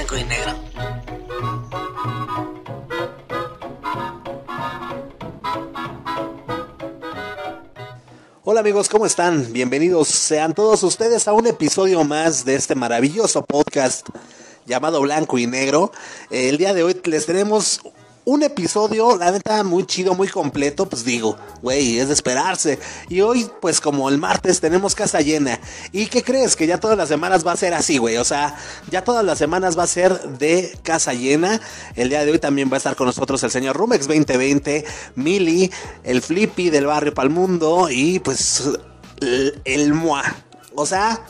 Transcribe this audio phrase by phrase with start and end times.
[0.00, 0.54] blanco y negro.
[8.44, 9.52] Hola amigos, ¿cómo están?
[9.52, 14.08] Bienvenidos sean todos ustedes a un episodio más de este maravilloso podcast
[14.64, 15.92] llamado Blanco y Negro.
[16.30, 17.82] El día de hoy les tenemos
[18.30, 22.78] un episodio, la neta, muy chido, muy completo, pues digo, güey, es de esperarse.
[23.08, 25.58] Y hoy, pues como el martes, tenemos casa llena.
[25.90, 26.54] ¿Y qué crees?
[26.54, 28.18] Que ya todas las semanas va a ser así, güey.
[28.18, 28.56] O sea,
[28.88, 31.60] ya todas las semanas va a ser de casa llena.
[31.96, 34.84] El día de hoy también va a estar con nosotros el señor Rumex 2020,
[35.16, 35.72] Mili,
[36.04, 38.62] el Flippy del barrio Palmundo y pues
[39.22, 40.22] el, el Moa.
[40.76, 41.20] O sea,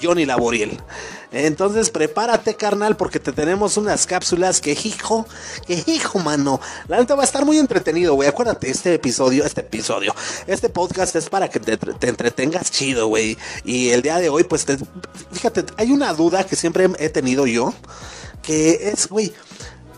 [0.00, 0.78] Johnny Laboriel.
[1.34, 5.26] Entonces prepárate, carnal, porque te tenemos unas cápsulas que hijo,
[5.66, 6.60] que hijo, mano.
[6.86, 8.28] La neta va a estar muy entretenido, güey.
[8.28, 10.14] Acuérdate, este episodio, este episodio,
[10.46, 13.36] este podcast es para que te, te entretengas chido, güey.
[13.64, 14.78] Y el día de hoy, pues, te,
[15.32, 17.74] fíjate, hay una duda que siempre he tenido yo,
[18.42, 19.32] que es, güey,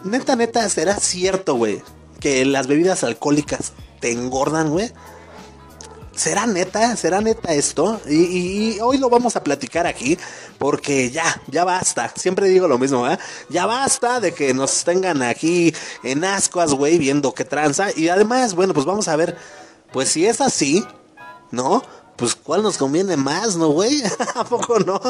[0.05, 1.83] neta, neta, ¿será cierto, güey,
[2.19, 4.91] que las bebidas alcohólicas te engordan, güey?
[6.17, 6.97] ¿Será neta?
[6.97, 8.00] ¿Será neta esto?
[8.09, 10.17] Y, hoy lo vamos a platicar aquí
[10.56, 12.11] porque ya, ya basta.
[12.17, 13.19] Siempre digo lo mismo, ¿eh?
[13.50, 17.89] Ya basta de que nos tengan aquí en ascuas, güey, viendo qué tranza.
[17.95, 19.36] Y además, bueno, pues vamos a ver,
[19.92, 20.83] pues si es así,
[21.50, 21.83] ¿no?
[22.17, 24.03] Pues cuál nos conviene más, ¿no, güey?
[24.34, 25.00] ¿A poco no?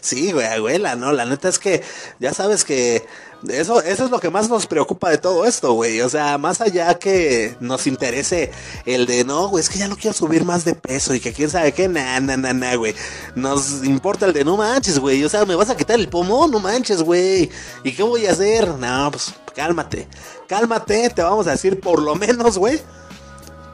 [0.00, 1.12] Sí, güey, abuela, ¿no?
[1.12, 1.82] La neta es que
[2.18, 3.06] ya sabes que
[3.48, 6.00] eso, eso es lo que más nos preocupa de todo esto, güey.
[6.00, 8.50] O sea, más allá que nos interese
[8.86, 11.32] el de no, güey, es que ya no quiero subir más de peso y que
[11.32, 12.94] quién sabe qué, na, na, na, na, güey.
[13.34, 15.22] Nos importa el de no manches, güey.
[15.24, 17.50] O sea, me vas a quitar el pomo, no manches, güey.
[17.82, 18.68] ¿Y qué voy a hacer?
[18.68, 20.08] No, pues cálmate,
[20.48, 22.80] cálmate, te vamos a decir por lo menos, güey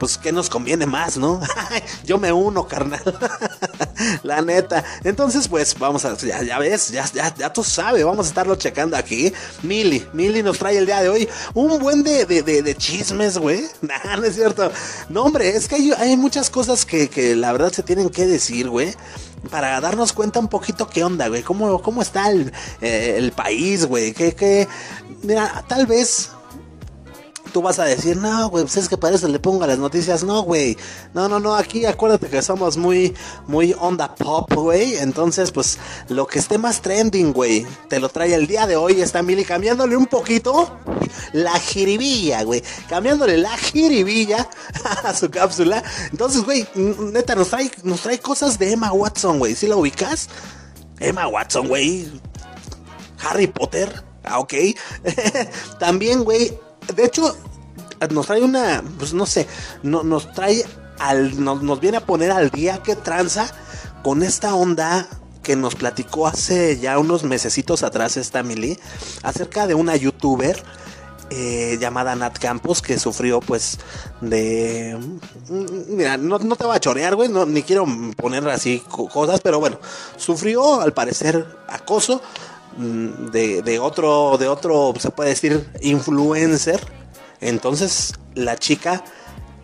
[0.01, 1.39] pues qué nos conviene más, ¿no?
[2.03, 3.03] Yo me uno, carnal.
[4.23, 4.83] la neta.
[5.03, 9.31] Entonces, pues vamos a, ya, ves, ya, tú sabes, vamos a estarlo checando aquí.
[9.61, 13.61] Mili, Mili nos trae el día de hoy un buen de, de, de, chismes, güey.
[13.81, 14.71] Nah, no es cierto.
[15.09, 18.25] No, hombre, es que hay, hay muchas cosas que, que la verdad se tienen que
[18.25, 18.95] decir, güey
[19.51, 23.85] para darnos cuenta un poquito qué onda, güey, cómo, cómo está el, eh, el país,
[23.85, 24.67] güey, que, que,
[25.23, 26.29] mira, tal vez
[27.51, 29.77] tú vas a decir, no, güey, pues es que para eso le pongo a las
[29.77, 30.23] noticias.
[30.23, 30.77] No, güey.
[31.13, 31.55] No, no, no.
[31.55, 33.13] Aquí acuérdate que somos muy,
[33.47, 34.97] muy onda pop, güey.
[34.97, 35.77] Entonces, pues,
[36.09, 39.01] lo que esté más trending, güey, te lo trae el día de hoy.
[39.01, 40.77] Está Mili cambiándole un poquito
[41.33, 42.63] la jiribilla, güey.
[42.89, 44.49] Cambiándole la jiribilla
[45.03, 45.83] a su cápsula.
[46.11, 49.55] Entonces, güey, neta, nos trae, nos trae cosas de Emma Watson, güey.
[49.55, 50.29] ¿Sí la ubicas?
[50.99, 52.11] Emma Watson, güey.
[53.19, 54.03] Harry Potter.
[54.23, 54.53] Ah, ok.
[55.79, 56.57] También, güey,
[56.95, 57.35] de hecho,
[58.09, 59.47] nos trae una, pues no sé,
[59.83, 60.65] no, nos trae
[60.99, 63.51] al, nos, nos, viene a poner al día que tranza
[64.03, 65.07] con esta onda
[65.43, 68.77] que nos platicó hace ya unos mesecitos atrás esta Mili
[69.23, 70.63] acerca de una youtuber
[71.29, 73.79] eh, llamada Nat Campos que sufrió pues
[74.19, 74.97] de
[75.87, 77.85] mira no, no te va a chorear güey no, ni quiero
[78.17, 79.79] poner así cosas pero bueno
[80.17, 82.21] sufrió al parecer acoso
[82.77, 86.79] de, de, otro, de otro, se puede decir, influencer.
[87.39, 89.03] Entonces la chica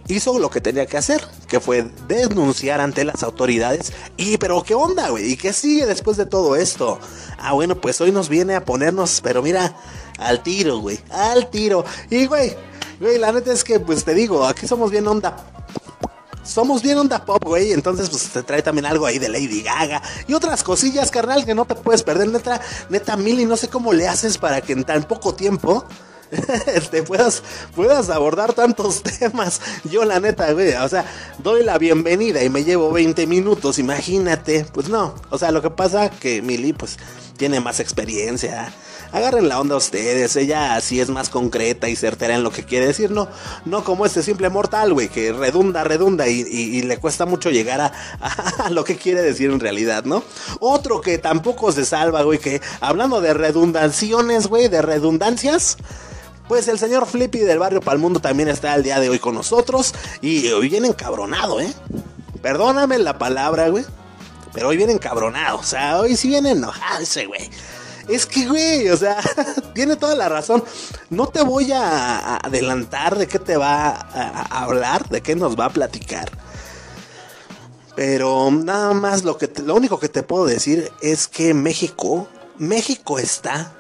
[0.07, 3.93] hizo lo que tenía que hacer, que fue denunciar ante las autoridades.
[4.15, 5.31] Y, pero, ¿qué onda, güey?
[5.31, 6.99] ¿Y qué sigue después de todo esto?
[7.37, 9.75] Ah, bueno, pues hoy nos viene a ponernos, pero mira,
[10.17, 11.85] al tiro, güey, al tiro.
[12.09, 12.55] Y, güey,
[12.99, 15.35] güey, la neta es que, pues te digo, aquí somos bien onda
[16.47, 17.73] somos bien onda pop, güey.
[17.73, 21.53] Entonces, pues te trae también algo ahí de Lady Gaga y otras cosillas, carnal, que
[21.53, 22.29] no te puedes perder.
[22.29, 25.85] Neta, neta, Mili, no sé cómo le haces para que en tan poco tiempo
[26.91, 27.43] te puedas,
[27.75, 29.61] puedas abordar tantos temas.
[29.83, 31.05] Yo, la neta, güey, o sea,
[31.39, 34.65] doy la bienvenida y me llevo 20 minutos, imagínate.
[34.73, 36.97] Pues no, o sea, lo que pasa que Mili, pues,
[37.37, 38.73] tiene más experiencia
[39.11, 42.87] agarren la onda ustedes, ella así es más concreta y certera en lo que quiere
[42.87, 43.27] decir, no,
[43.65, 47.81] no como este simple mortal, güey, que redunda, redunda y, le cuesta mucho llegar
[48.21, 50.23] a, lo que quiere decir en realidad, ¿no?
[50.59, 55.77] Otro que tampoco se salva, güey, que hablando de redundaciones, güey, de redundancias.
[56.47, 59.93] Pues el señor Flippy del barrio Palmundo también está el día de hoy con nosotros
[60.21, 61.73] y hoy viene encabronado, ¿eh?
[62.41, 63.83] Perdóname la palabra, güey.
[64.53, 65.57] Pero hoy viene encabronado.
[65.57, 67.49] O sea, hoy sí viene enojado ese güey.
[68.07, 69.17] Es que, güey, o sea,
[69.73, 70.63] tiene toda la razón.
[71.09, 75.65] No te voy a, adelantar de qué te va a, hablar, de qué nos va
[75.65, 76.31] a platicar.
[77.95, 82.27] Pero nada más lo que lo único que te puedo decir es que México,
[82.57, 83.73] México está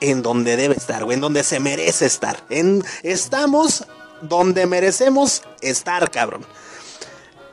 [0.00, 2.42] en donde debe estar, güey, en donde se merece estar.
[2.48, 3.84] En, estamos
[4.22, 6.44] donde merecemos estar, cabrón.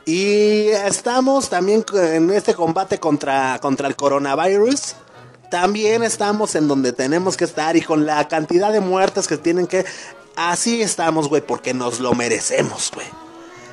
[0.06, 4.96] Y estamos también en este combate contra, contra el coronavirus
[5.54, 9.68] también estamos en donde tenemos que estar y con la cantidad de muertes que tienen
[9.68, 9.84] que...
[10.34, 13.06] Así estamos, güey, porque nos lo merecemos, güey.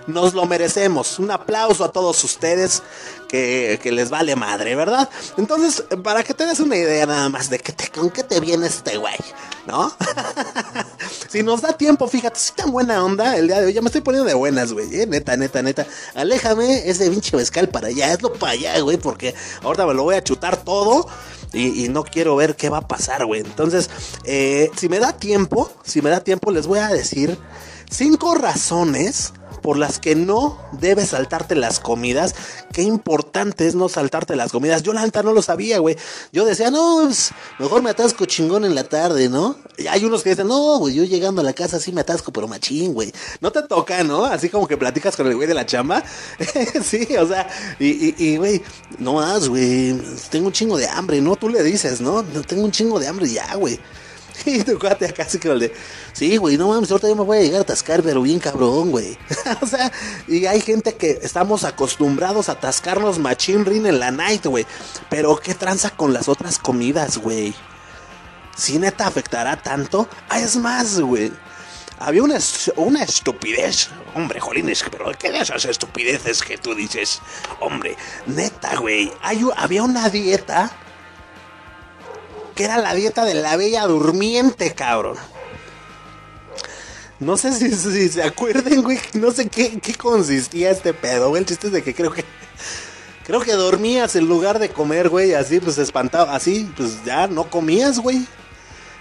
[0.08, 1.20] Nos lo merecemos.
[1.20, 2.82] Un aplauso a todos ustedes
[3.28, 5.10] que, les vale madre, ¿verdad?
[5.38, 8.40] Entonces, para que te des una idea nada más de que te, con qué te
[8.40, 9.16] viene este güey,
[9.68, 9.92] ¿no?
[11.30, 13.74] si nos da tiempo, fíjate, si tan buena onda el día de hoy.
[13.74, 15.02] Ya me estoy poniendo de buenas, güey.
[15.02, 15.08] ¿eh?
[15.08, 15.86] Neta, neta, neta.
[16.16, 19.34] Aléjame ese pinche mezcal para allá, hazlo para allá, güey, porque
[19.64, 21.08] ahorita me lo voy a chutar todo.
[21.54, 23.42] Y, no quiero ver qué va a pasar, güey.
[23.42, 23.90] Entonces,
[24.24, 27.38] eh, si me da tiempo, si me da tiempo, les voy a decir
[27.92, 32.36] cinco razones por las que no debes saltarte las comidas.
[32.74, 34.84] Qué importante es no saltarte las comidas.
[34.84, 35.98] Yo la neta no lo sabía, güey.
[36.32, 39.56] Yo decía, no, pues, mejor me atasco chingón en la tarde, ¿no?
[39.78, 42.32] Y hay unos que dicen, no, güey, yo llegando a la casa sí me atasco,
[42.34, 43.14] pero machín, güey.
[43.40, 44.26] No te toca, ¿no?
[44.26, 46.04] Así como que platicas con el güey de la chamba.
[46.84, 47.48] sí, o sea,
[47.80, 48.62] y, güey,
[48.98, 49.96] no más, güey.
[50.30, 51.36] Tengo un chingo de hambre, ¿no?
[51.36, 52.24] Tú le dices, ¿no?
[52.24, 53.80] Tengo un chingo de hambre ya, güey.
[54.46, 55.74] Y tu cuate acá así que de,
[56.14, 58.92] sí, güey, no mames, ahorita yo me voy a llegar a atascar, pero bien cabrón,
[58.92, 59.18] güey.
[59.62, 59.92] o sea,
[60.28, 64.66] y hay gente que estamos acostumbrados a atascarnos machine rin en la night, güey.
[65.10, 67.54] Pero ¿qué tranza con las otras comidas, güey?
[68.56, 71.32] Si neta afectará tanto, ah, es más, güey.
[72.00, 72.40] Había una,
[72.78, 77.22] una estupidez, hombre, jolines, pero ¿qué de esas estupideces que tú dices?
[77.60, 77.96] Hombre,
[78.26, 80.72] neta, güey, había una dieta
[82.56, 85.18] que era la dieta de la bella durmiente, cabrón.
[87.20, 91.42] No sé si, se acuerden, güey, no sé qué, qué consistía este pedo, güey.
[91.42, 92.26] El chiste es de que creo que
[93.26, 97.50] creo que dormías en lugar de comer, güey, así pues espantado, así pues ya no
[97.50, 98.26] comías, güey.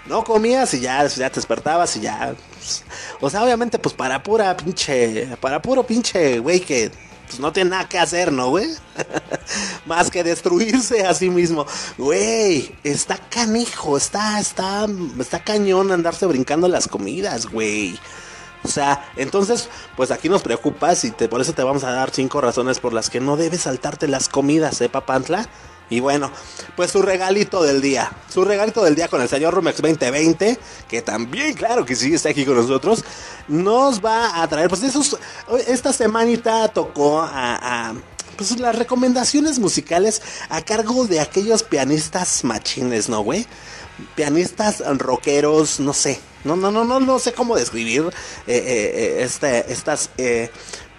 [0.05, 2.35] No comías y ya, ya te despertabas y ya.
[2.55, 2.83] Pues,
[3.19, 6.91] o sea, obviamente pues para pura pinche, para puro pinche, güey, que
[7.31, 8.67] pues no tiene nada que hacer, ¿no, güey?
[9.85, 11.65] Más que destruirse a sí mismo.
[11.97, 14.85] Güey, está canijo, está, está,
[15.17, 17.97] está cañón andarse brincando las comidas, güey.
[18.65, 22.11] O sea, entonces, pues aquí nos preocupas y te, por eso te vamos a dar
[22.11, 25.47] cinco razones por las que no debes saltarte las comidas, ¿eh, Papantla?
[25.91, 26.31] Y bueno,
[26.77, 28.09] pues su regalito del día.
[28.33, 30.57] Su regalito del día con el señor Rumex 2020,
[30.87, 33.03] que también, claro que sí, está aquí con nosotros,
[33.49, 35.17] nos va a traer, pues esos,
[35.67, 37.93] esta semanita tocó a,
[38.37, 43.45] pues las recomendaciones musicales a cargo de aquellos pianistas machines, ¿no, güey?
[44.15, 48.05] Pianistas rockeros, no sé, no, no, no, no, no sé cómo describir
[48.47, 50.09] este, estas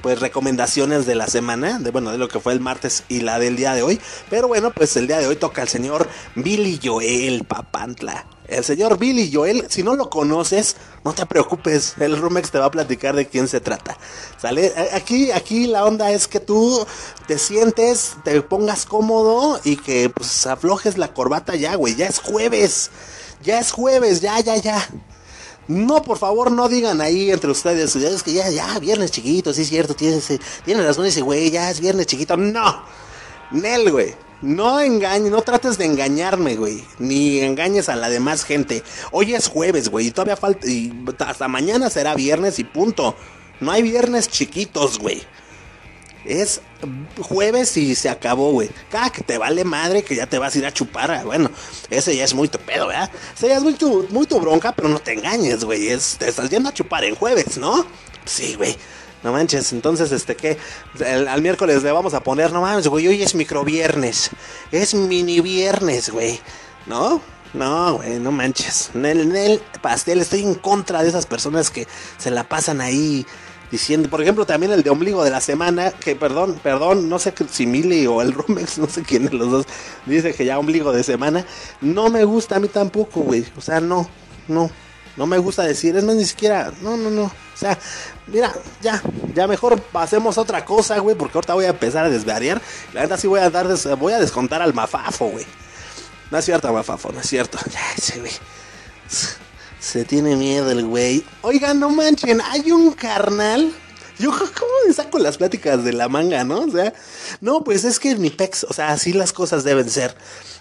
[0.03, 3.39] pues recomendaciones de la semana, de bueno, de lo que fue el martes y la
[3.39, 4.01] del día de hoy.
[4.29, 8.27] Pero bueno, pues el día de hoy toca el señor Billy Joel Papantla.
[8.49, 12.67] El señor Billy Joel, si no lo conoces, no te preocupes, el Rumex te va
[12.67, 13.97] a platicar de quién se trata.
[14.37, 14.73] ¿Sale?
[14.93, 16.85] Aquí, aquí la onda es que tú
[17.27, 21.95] te sientes, te pongas cómodo y que pues aflojes la corbata ya, güey.
[21.95, 22.91] Ya es jueves.
[23.43, 24.87] Ya es jueves, ya, ya, ya.
[25.69, 29.63] No, por favor, no digan ahí entre ustedes, es que ya, ya, viernes chiquito, sí
[29.63, 30.27] es cierto, tienes,
[30.65, 32.37] tiene razón ese güey, ya es viernes chiquito.
[32.37, 32.85] No,
[33.53, 34.15] Nel, güey.
[34.43, 36.83] No engañes, no trates de engañarme, güey.
[36.99, 38.83] Ni engañes a la demás gente.
[39.13, 43.15] Hoy es jueves, güey, y todavía falta, y hasta mañana será viernes y punto.
[43.61, 45.23] No hay viernes chiquitos, güey.
[46.25, 46.61] Es
[47.21, 48.71] jueves y se acabó, güey.
[48.91, 51.25] Cada que te vale madre que ya te vas a ir a chupar.
[51.25, 51.51] Bueno,
[51.91, 53.11] ese ya es muy tu pedo, ¿verdad?
[53.35, 55.89] Ese ya es muy tu, muy tu bronca, pero no te engañes, güey.
[55.89, 57.87] te estás yendo a chupar en jueves, ¿no?
[58.25, 58.77] Sí, güey.
[59.23, 60.59] No manches, entonces, este, ¿qué?
[61.07, 64.31] al miércoles le vamos a poner, no mames, güey, hoy es micro viernes.
[64.73, 66.41] Es mini viernes, güey.
[66.87, 67.21] ¿No?
[67.55, 68.91] No, güey, no manches.
[68.95, 71.87] En el pastel estoy en contra de esas personas que
[72.19, 73.27] se la pasan ahí
[73.73, 77.33] diciendo, por ejemplo, también el de ombligo de la semana, que perdón, perdón, no sé
[77.51, 79.67] si Mili o el Rumex, no sé quién de los dos,
[80.07, 81.45] dice que ya ombligo de semana,
[81.81, 84.09] no me gusta a mí tampoco, güey, o sea, no,
[84.47, 84.71] no,
[85.17, 87.79] no me gusta decir, es más, ni siquiera, no, no, no, o sea,
[88.27, 88.53] mira,
[88.83, 89.03] ya,
[89.35, 92.61] ya mejor pasemos a otra cosa, güey, porque ahorita voy a empezar a desvariar,
[92.93, 93.67] la verdad sí voy a dar,
[93.99, 95.47] voy a descontar al mafafo, güey,
[96.31, 98.33] no es cierto, mafafo, no es cierto, ya, ese, güey.
[99.83, 101.25] Se tiene miedo el güey.
[101.43, 103.73] Oigan, no manchen, hay un carnal.
[104.17, 106.61] Yo, ¿cómo me saco las pláticas de la manga, no?
[106.61, 106.95] O sea,
[107.41, 110.15] no, pues es que mi pex, o sea, así las cosas deben ser.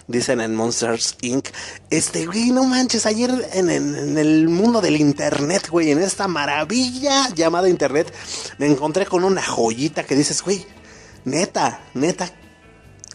[0.08, 1.50] Dicen en Monsters Inc.
[1.88, 7.28] Este, güey, no manches, ayer en, en el mundo del internet, güey, en esta maravilla
[7.32, 8.12] llamada internet,
[8.58, 10.66] me encontré con una joyita que dices, güey,
[11.24, 12.28] neta, neta,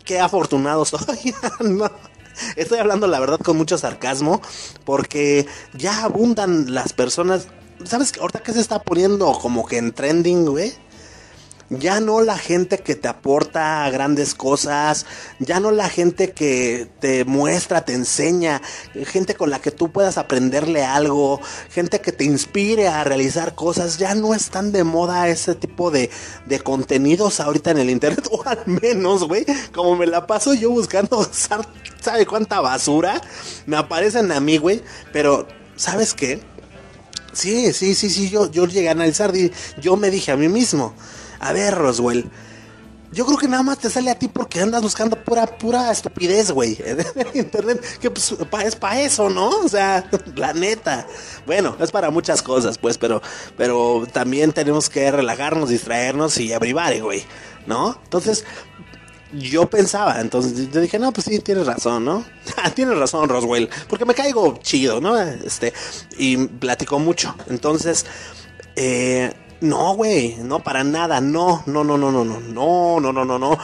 [0.05, 1.35] qué afortunado soy.
[1.59, 1.91] no.
[2.55, 4.41] Estoy hablando la verdad con mucho sarcasmo
[4.85, 7.47] porque ya abundan las personas.
[7.83, 10.73] ¿Sabes ahorita que se está poniendo como que en trending, güey?
[11.69, 15.05] Ya no la gente que te aporta grandes cosas,
[15.39, 18.61] ya no la gente que te muestra, te enseña,
[19.05, 23.97] gente con la que tú puedas aprenderle algo, gente que te inspire a realizar cosas,
[23.97, 26.09] ya no están de moda ese tipo de,
[26.45, 30.69] de contenidos ahorita en el internet, o al menos, güey, como me la paso yo
[30.69, 33.21] buscando, ¿sabe cuánta basura?
[33.65, 34.81] Me aparecen a mí, güey,
[35.11, 36.41] pero ¿sabes qué?
[37.33, 39.31] Sí, sí, sí, sí, yo, yo llegué a analizar,
[39.79, 40.95] yo me dije a mí mismo,
[41.39, 42.29] a ver, Roswell,
[43.11, 46.51] yo creo que nada más te sale a ti porque andas buscando pura, pura estupidez,
[46.51, 46.77] güey,
[47.33, 49.49] internet, que pues, es para eso, ¿no?
[49.49, 51.07] O sea, la neta.
[51.45, 53.21] Bueno, es para muchas cosas, pues, pero,
[53.55, 57.23] pero también tenemos que relajarnos, distraernos y abrivar, güey,
[57.65, 57.97] ¿no?
[58.03, 58.43] Entonces,
[59.33, 62.25] yo pensaba, entonces yo dije, no, pues sí, tienes razón, ¿no?
[62.75, 65.17] tienes razón, Roswell, porque me caigo chido, ¿no?
[65.19, 65.73] Este,
[66.17, 67.35] y platico mucho.
[67.47, 68.05] Entonces,
[68.75, 73.25] eh, no, güey, no, para nada, no, no, no, no, no, no, no, no, no,
[73.25, 73.57] no, no.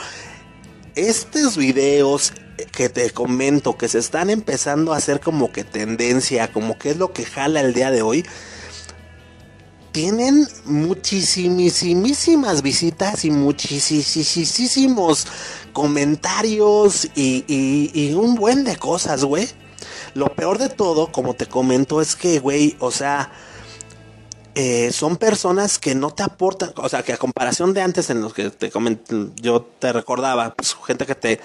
[0.95, 2.33] Estos videos
[2.71, 6.97] que te comento que se están empezando a hacer como que tendencia, como que es
[6.97, 8.25] lo que jala el día de hoy,
[9.91, 15.27] tienen muchísimas visitas y muchísimos
[15.71, 19.47] comentarios y, un buen de cosas, güey.
[20.15, 23.31] Lo peor de todo, como te comento, es que, güey, o sea,
[24.55, 28.21] eh, son personas que no te aportan, o sea, que a comparación de antes en
[28.21, 28.71] los que te
[29.41, 31.39] yo te recordaba, pues gente que te,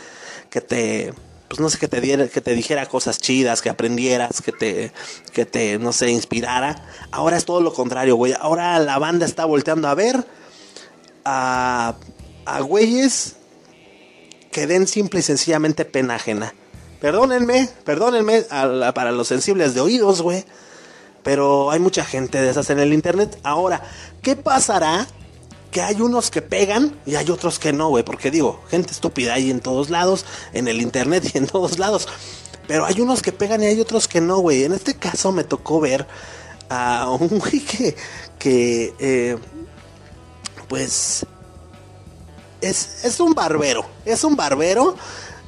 [0.51, 1.15] que te
[1.49, 4.93] pues no sé, que te diera, que te dijera cosas chidas, que aprendieras, que te,
[5.33, 6.85] que te, no sé, inspirara.
[7.11, 8.35] Ahora es todo lo contrario, güey.
[8.39, 10.27] Ahora la banda está volteando a ver
[11.25, 11.95] a,
[12.45, 13.37] a güeyes
[14.53, 16.55] que den simple y sencillamente pena ajena.
[17.01, 20.45] Perdónenme, perdónenme para los sensibles de oídos, güey.
[21.29, 23.39] Pero hay mucha gente de esas en el internet.
[23.43, 23.83] Ahora,
[24.23, 25.07] ¿qué pasará
[25.71, 28.03] que hay unos que pegan y hay otros que no, güey.
[28.03, 32.09] Porque digo, gente estúpida hay en todos lados, en el internet y en todos lados.
[32.67, 34.65] Pero hay unos que pegan y hay otros que no, güey.
[34.65, 36.07] En este caso me tocó ver
[36.71, 37.63] a un güey
[38.39, 39.37] que, eh,
[40.67, 41.27] pues,
[42.63, 43.85] es, es un barbero.
[44.07, 44.97] Es un barbero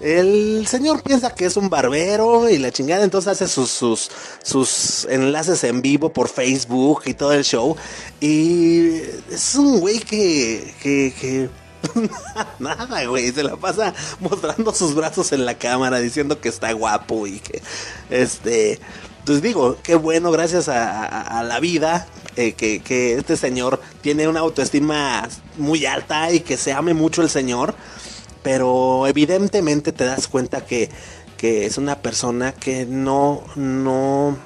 [0.00, 4.10] el señor piensa que es un barbero y la chingada, entonces hace sus, sus,
[4.42, 7.76] sus enlaces en vivo por Facebook y todo el show.
[8.20, 8.96] Y
[9.30, 11.50] es un güey que, que, que
[12.58, 17.26] Nada, güey, se la pasa mostrando sus brazos en la cámara, diciendo que está guapo
[17.26, 17.62] y que,
[18.10, 18.78] este,
[19.24, 24.40] pues digo, qué bueno, gracias a, la vida, eh, que, que, este señor tiene una
[24.40, 27.74] autoestima muy alta y que se ame mucho el señor
[28.42, 30.90] pero evidentemente te das cuenta que,
[31.36, 34.36] que es una persona que no, no,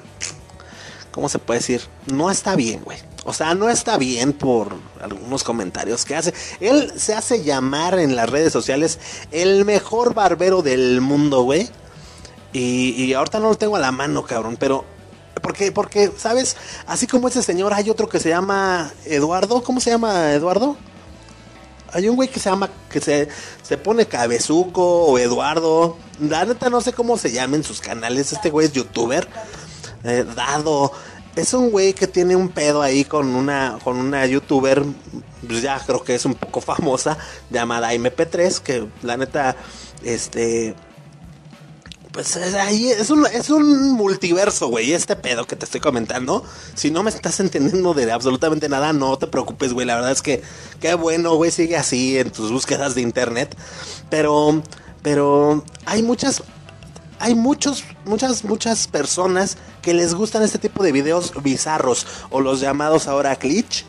[1.11, 1.81] ¿cómo se puede decir?
[2.07, 2.97] No está bien, güey.
[3.27, 6.33] O sea, no está bien por algunos comentarios que hace.
[6.59, 8.99] Él se hace llamar en las redes sociales
[9.31, 11.67] el mejor barbero del mundo, güey.
[12.53, 14.85] Y, ahorita no lo tengo a la mano, cabrón, pero
[15.41, 16.55] porque, porque, ¿sabes?
[16.87, 19.61] Así como ese señor, hay otro que se llama Eduardo.
[19.63, 20.77] ¿Cómo se llama Eduardo?
[21.95, 23.29] Hay un güey que se llama, que se,
[23.63, 25.97] se pone Cabezuco o Eduardo.
[26.19, 28.33] La neta no sé cómo se llaman sus canales.
[28.33, 29.25] Este güey es youtuber.
[30.03, 30.91] Eh, dado.
[31.37, 34.83] Es un güey que tiene un pedo ahí con una, con una youtuber.
[35.47, 37.17] Pues ya creo que es un poco famosa.
[37.49, 38.59] Llamada MP3.
[38.59, 39.55] Que la neta.
[40.03, 40.75] Este
[42.15, 46.45] pues ahí es un, es un multiverso, güey, este pedo que te estoy comentando.
[46.73, 49.85] Si no me estás entendiendo de absolutamente nada, no te preocupes, güey.
[49.85, 50.41] La verdad es que
[50.79, 53.57] qué bueno, güey, sigue así en tus búsquedas de internet.
[54.09, 54.63] Pero,
[55.03, 56.41] pero hay muchas,
[57.19, 62.61] hay muchos, muchas, muchas personas que les gustan este tipo de videos bizarros o los
[62.61, 63.85] llamados ahora glitch.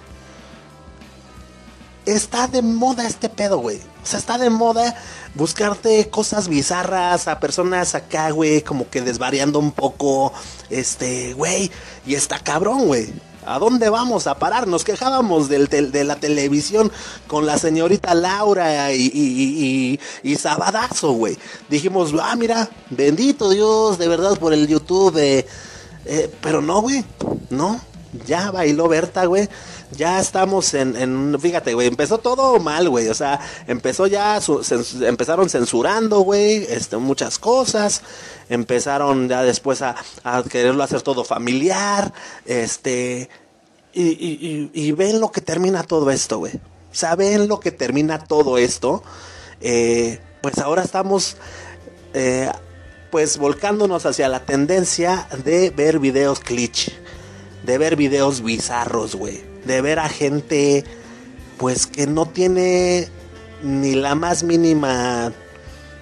[2.06, 3.78] Está de moda este pedo, güey.
[3.78, 4.94] O sea, está de moda
[5.34, 10.32] buscarte cosas bizarras a personas acá, güey, como que desvariando un poco,
[10.70, 11.70] este, güey,
[12.06, 13.12] y está cabrón, güey.
[13.44, 14.66] ¿A dónde vamos a parar?
[14.66, 16.90] Nos quejábamos del de la televisión
[17.28, 20.00] con la señorita Laura y,
[20.36, 21.38] Sabadazo, güey.
[21.68, 25.16] Dijimos, ah, mira, bendito Dios, de verdad, por el YouTube.
[25.18, 25.46] Eh,
[26.06, 27.04] eh, pero no, güey,
[27.50, 27.80] no.
[28.24, 29.48] Ya bailó Berta, güey.
[29.92, 34.40] Ya estamos en, fíjate, güey, empezó todo mal, güey, o sea, empezó ya,
[35.02, 38.02] empezaron censurando, güey, este, muchas cosas,
[38.48, 39.94] empezaron ya después a,
[40.50, 42.12] quererlo hacer todo familiar,
[42.46, 43.30] este,
[43.94, 48.58] y, ven lo que termina todo esto, güey, o sea, ven lo que termina todo
[48.58, 49.04] esto,
[49.60, 51.36] eh, pues ahora estamos,
[52.12, 52.50] eh,
[53.12, 56.90] pues volcándonos hacia la tendencia de ver videos glitch,
[57.66, 60.84] de ver videos bizarros, güey de ver a gente
[61.58, 63.08] pues que no tiene
[63.62, 65.32] ni la más mínima,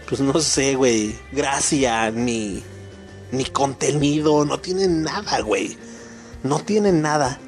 [0.09, 2.62] pues no sé, güey, gracia, ni,
[3.30, 5.78] ni contenido, no tiene nada, güey.
[6.42, 7.38] No tiene nada.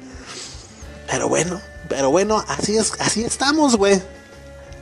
[1.11, 4.01] Pero bueno, pero bueno, así es, así estamos, güey.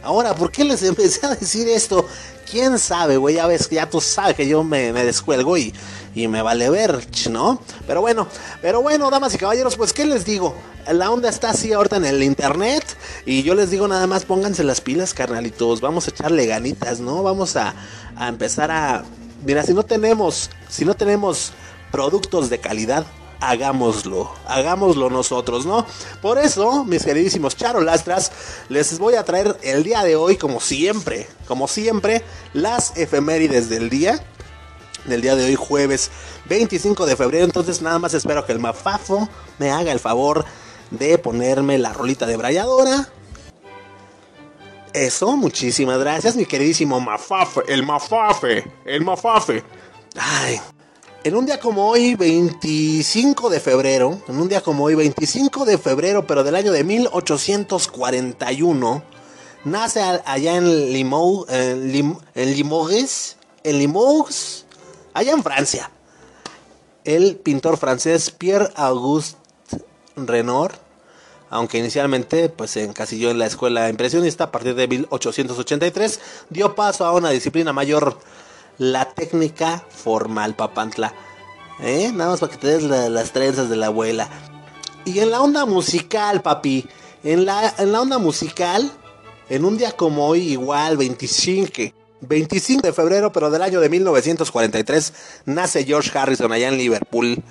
[0.04, 2.08] Ahora, ¿por qué les empecé a decir esto?
[2.50, 3.36] ¿Quién sabe, güey?
[3.36, 5.74] Ya ves, ya tú sabes que yo me, me descuelgo y,
[6.15, 7.62] y me vale ver, ¿no?
[7.86, 8.27] Pero bueno,
[8.62, 10.55] pero bueno, damas y caballeros, pues ¿qué les digo?
[10.91, 12.84] La onda está así ahorita en el internet
[13.25, 17.22] y yo les digo nada más pónganse las pilas, carnalitos, vamos a echarle ganitas, ¿no?
[17.22, 17.75] Vamos a,
[18.15, 19.03] a empezar a...
[19.45, 21.51] Mira, si no tenemos, si no tenemos
[21.91, 23.05] productos de calidad,
[23.41, 25.86] hagámoslo, hagámoslo nosotros, ¿no?
[26.22, 28.31] Por eso, mis queridísimos charolastras,
[28.69, 33.89] les voy a traer el día de hoy, como siempre, como siempre, las efemérides del
[33.89, 34.24] día
[35.07, 36.12] del día de hoy, jueves
[36.50, 37.45] 25 de febrero.
[37.45, 40.45] Entonces, nada más espero que el Mafafo me haga el favor
[40.91, 43.09] de ponerme la rolita de brayadora.
[44.93, 49.62] Eso, muchísimas gracias, mi queridísimo Mafafe, el Mafafe, el Mafafe.
[50.17, 50.62] Ay,
[51.25, 55.77] en un día como hoy, 25 de febrero, en un día como hoy, 25 de
[55.77, 59.03] febrero, pero del año de 1841,
[59.65, 64.64] nace allá en Limoges, en, Lim, en Limoges, en Limoges,
[65.15, 65.89] allá en Francia.
[67.03, 69.39] El pintor francés Pierre Auguste
[70.15, 70.72] Renoir,
[71.50, 76.19] aunque inicialmente pues, se encasilló en la escuela impresionista a partir de 1883,
[76.50, 78.19] dio paso a una disciplina mayor,
[78.77, 81.13] la técnica formal papantla.
[81.79, 82.12] ¿Eh?
[82.13, 84.29] Nada más para que te des las trenzas de la abuela.
[85.05, 86.88] Y en la onda musical, papi,
[87.24, 88.91] en la, en la onda musical,
[89.50, 95.13] en un día como hoy, igual, 25 25 de febrero, pero del año de 1943,
[95.45, 97.43] nace George Harrison allá en Liverpool.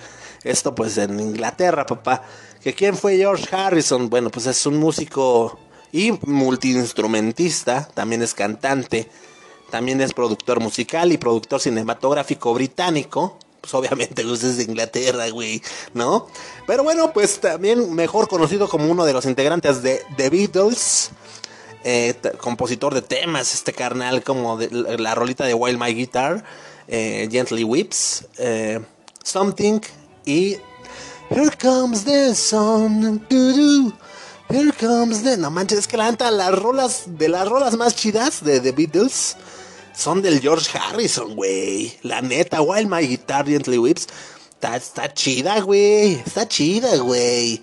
[0.42, 2.22] Esto pues en Inglaterra, papá.
[2.62, 4.08] ¿Que quién fue George Harrison?
[4.08, 5.58] Bueno, pues es un músico
[5.92, 9.08] y multiinstrumentista, también es cantante,
[9.70, 13.38] también es productor musical y productor cinematográfico británico.
[13.60, 15.62] Pues obviamente pues es de Inglaterra, güey,
[15.94, 16.26] ¿no?
[16.66, 21.10] Pero bueno, pues también mejor conocido como uno de los integrantes de The Beatles
[21.84, 26.44] eh, compositor de temas, este carnal como de, la rolita de Wild My Guitar,
[26.88, 28.80] eh, Gently Whips, eh,
[29.22, 29.80] Something
[30.24, 30.56] y
[31.30, 35.36] Here Comes the Sun, Here Comes the...
[35.36, 38.72] No manches, es que la neta, las rolas, de las rolas más chidas de The
[38.72, 39.36] Beatles
[39.94, 41.96] son del George Harrison, güey.
[42.02, 44.08] La neta, Wild My Guitar, Gently Whips,
[44.50, 46.14] está, está chida, güey.
[46.14, 47.62] Está chida, güey.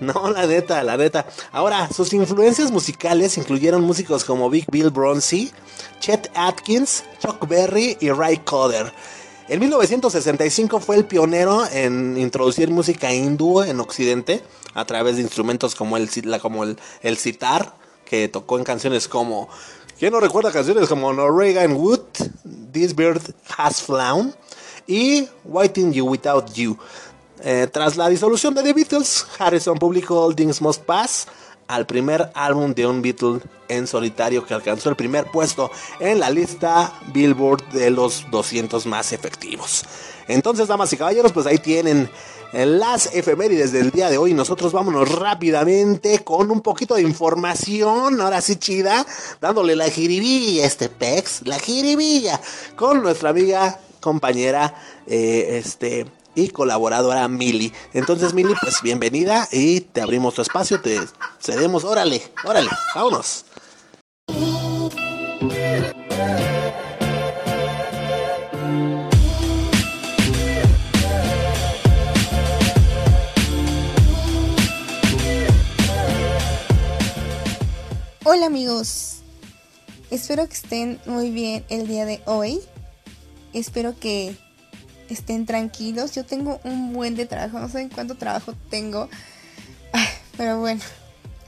[0.14, 1.26] No, la neta, la neta.
[1.52, 5.52] Ahora, sus influencias musicales incluyeron músicos como Big Bill Bronzy,
[6.00, 8.92] Chet Atkins, Chuck Berry y Ray Coder.
[9.48, 14.42] En 1965 fue el pionero en introducir música hindú en Occidente
[14.74, 16.08] a través de instrumentos como el,
[16.40, 19.48] como el, el sitar, que tocó en canciones como...
[19.98, 22.00] ¿Quién no recuerda canciones como No Wood,
[22.72, 23.20] This Bird
[23.58, 24.34] Has Flown
[24.86, 26.78] y Waiting You Without You?
[27.42, 31.26] Eh, tras la disolución de The Beatles, Harrison publicó All Things Must Pass,
[31.68, 36.28] al primer álbum de un Beatle en solitario que alcanzó el primer puesto en la
[36.28, 39.84] lista Billboard de los 200 más efectivos.
[40.26, 42.10] Entonces, damas y caballeros, pues ahí tienen
[42.52, 44.34] las efemérides del día de hoy.
[44.34, 49.06] Nosotros vámonos rápidamente con un poquito de información, ahora sí chida,
[49.40, 52.40] dándole la jiribilla a este pex, la jiribilla,
[52.74, 54.74] con nuestra amiga, compañera,
[55.06, 57.72] eh, este y colaboradora Mili.
[57.92, 60.98] Entonces, Mili, pues bienvenida y te abrimos tu espacio, te
[61.40, 63.44] cedemos, órale, órale, vámonos.
[78.32, 79.22] Hola amigos,
[80.10, 82.60] espero que estén muy bien el día de hoy.
[83.52, 84.36] Espero que
[85.14, 86.12] estén tranquilos.
[86.12, 89.08] Yo tengo un buen de trabajo, no sé cuánto trabajo tengo,
[90.36, 90.82] pero bueno,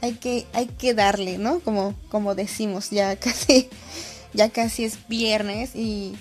[0.01, 1.59] hay que, hay que darle, ¿no?
[1.61, 3.69] Como, como decimos, ya casi,
[4.33, 6.15] ya casi es viernes y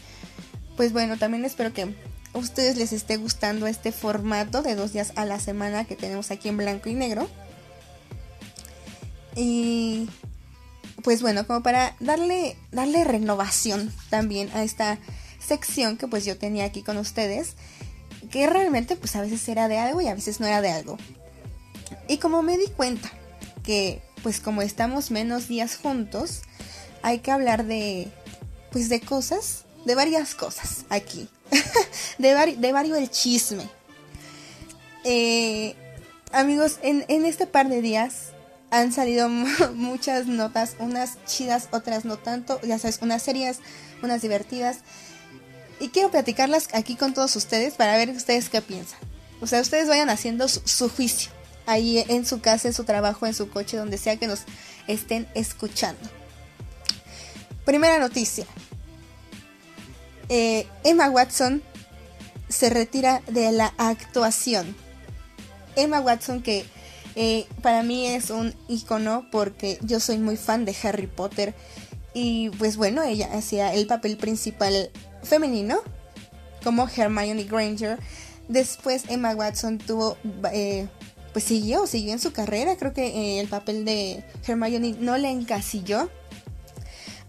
[0.77, 5.13] pues bueno, también espero que a ustedes les esté gustando este formato de dos días
[5.17, 7.29] a la semana que tenemos aquí en blanco y negro.
[9.37, 10.09] Y
[11.03, 14.99] pues bueno, como para darle, darle renovación también a esta
[15.47, 17.55] sección que pues yo tenía aquí con ustedes,
[18.31, 20.97] que realmente pues a veces era de algo y a veces no era de algo.
[22.09, 23.11] Y como me di cuenta
[23.63, 26.43] que pues como estamos menos días juntos,
[27.03, 28.09] hay que hablar de
[28.71, 31.29] pues de cosas, de varias cosas aquí.
[32.19, 33.69] de, de varios el chisme.
[35.05, 35.75] Eh,
[36.33, 38.33] amigos, en, en este par de días
[38.71, 39.29] han salido
[39.75, 43.59] muchas notas, unas chidas, otras no tanto, ya sabes, unas serias,
[44.03, 44.79] unas divertidas.
[45.83, 49.01] Y quiero platicarlas aquí con todos ustedes para ver ustedes qué piensan.
[49.41, 51.33] O sea, ustedes vayan haciendo su, juicio
[51.67, 54.43] ahí en su casa, en su trabajo, en su coche, donde sea que nos
[54.87, 56.09] estén escuchando.
[57.65, 58.47] Primera noticia.
[60.29, 61.65] Eh, Emma Watson
[62.49, 64.77] se retira de la actuación.
[65.75, 66.65] Emma Watson que
[67.17, 71.57] eh, para mí es un icono porque yo soy muy fan de Harry Potter
[72.15, 74.93] y pues bueno, ella hacía el papel principal
[75.23, 75.81] femenino
[76.63, 77.99] como Hermione Granger.
[78.49, 80.17] Después Emma Watson tuvo,
[80.53, 80.89] eh,
[81.33, 82.77] pues siguió, siguió en su carrera.
[82.77, 86.11] Creo que eh, el papel de Hermione no le encasilló.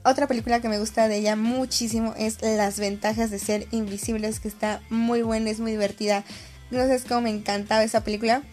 [0.04, 4.50] Otra película que me gusta de ella muchísimo es Las ventajas de ser invisibles, que
[4.50, 6.26] está muy buena, es muy divertida.
[6.72, 8.44] No sé cómo me encantaba esa película.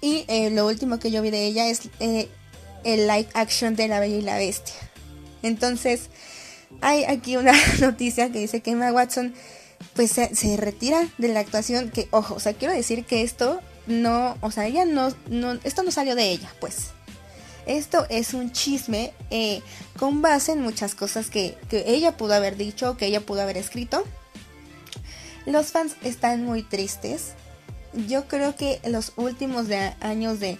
[0.00, 4.00] Y eh, lo último que yo vi de ella es el live action de La
[4.00, 4.74] Bella y la Bestia.
[5.42, 6.08] Entonces,
[6.80, 9.34] hay aquí una noticia que dice que Emma Watson
[9.94, 14.36] pues se, retira de la actuación que ojo, o sea, quiero decir que esto no,
[14.40, 16.88] o sea, ella no, no esto no salió de ella, pues.
[17.66, 19.60] Esto es un chisme eh,
[19.98, 23.56] con base en muchas cosas que, que ella pudo haber dicho, que ella pudo haber
[23.56, 24.04] escrito.
[25.46, 27.32] Los fans están muy tristes.
[28.06, 29.66] Yo creo que los últimos
[30.00, 30.58] años de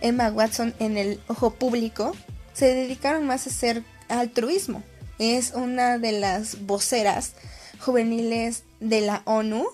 [0.00, 2.16] Emma Watson en el ojo público
[2.52, 4.82] se dedicaron más a hacer altruismo.
[5.20, 7.34] Es una de las voceras
[7.78, 9.66] juveniles de la ONU.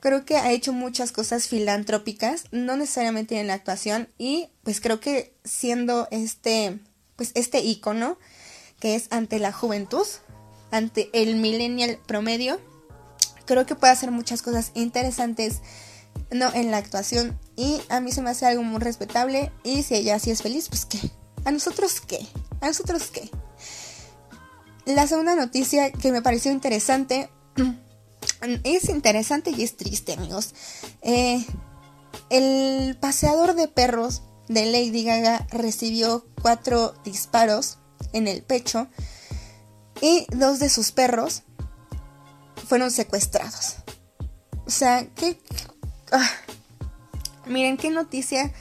[0.00, 5.00] Creo que ha hecho muchas cosas filantrópicas, no necesariamente en la actuación, y pues creo
[5.00, 6.78] que siendo este,
[7.16, 8.18] pues este icono
[8.80, 10.06] que es ante la juventud,
[10.70, 12.60] ante el millennial promedio,
[13.46, 15.62] creo que puede hacer muchas cosas interesantes
[16.30, 19.94] no en la actuación y a mí se me hace algo muy respetable y si
[19.94, 21.00] ella sí es feliz, pues qué,
[21.46, 22.20] a nosotros qué,
[22.60, 23.30] a nosotros qué.
[24.86, 27.30] La segunda noticia que me pareció interesante
[28.64, 30.54] es interesante y es triste, amigos.
[31.02, 31.44] Eh,
[32.30, 37.78] el paseador de perros de Lady Gaga recibió cuatro disparos
[38.12, 38.88] en el pecho
[40.00, 41.42] y dos de sus perros
[42.66, 43.76] fueron secuestrados.
[44.66, 45.40] O sea, qué...
[46.12, 46.30] Ah,
[47.46, 48.52] miren qué noticia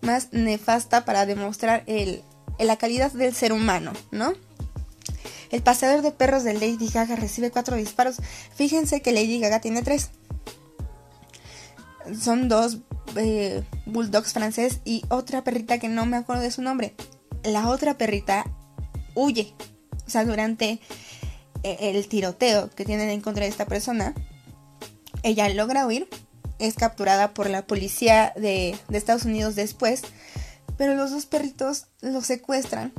[0.00, 2.22] más nefasta para demostrar el,
[2.58, 4.32] la calidad del ser humano, ¿no?
[5.50, 8.16] El paseador de perros de Lady Gaga recibe cuatro disparos.
[8.54, 10.10] Fíjense que Lady Gaga tiene tres.
[12.20, 12.78] Son dos
[13.16, 16.94] eh, bulldogs francés y otra perrita que no me acuerdo de su nombre.
[17.44, 18.44] La otra perrita
[19.14, 19.54] huye.
[20.06, 20.80] O sea, durante
[21.62, 24.14] eh, el tiroteo que tienen en contra de esta persona,
[25.22, 26.08] ella logra huir.
[26.58, 30.02] Es capturada por la policía de, de Estados Unidos después.
[30.76, 32.92] Pero los dos perritos lo secuestran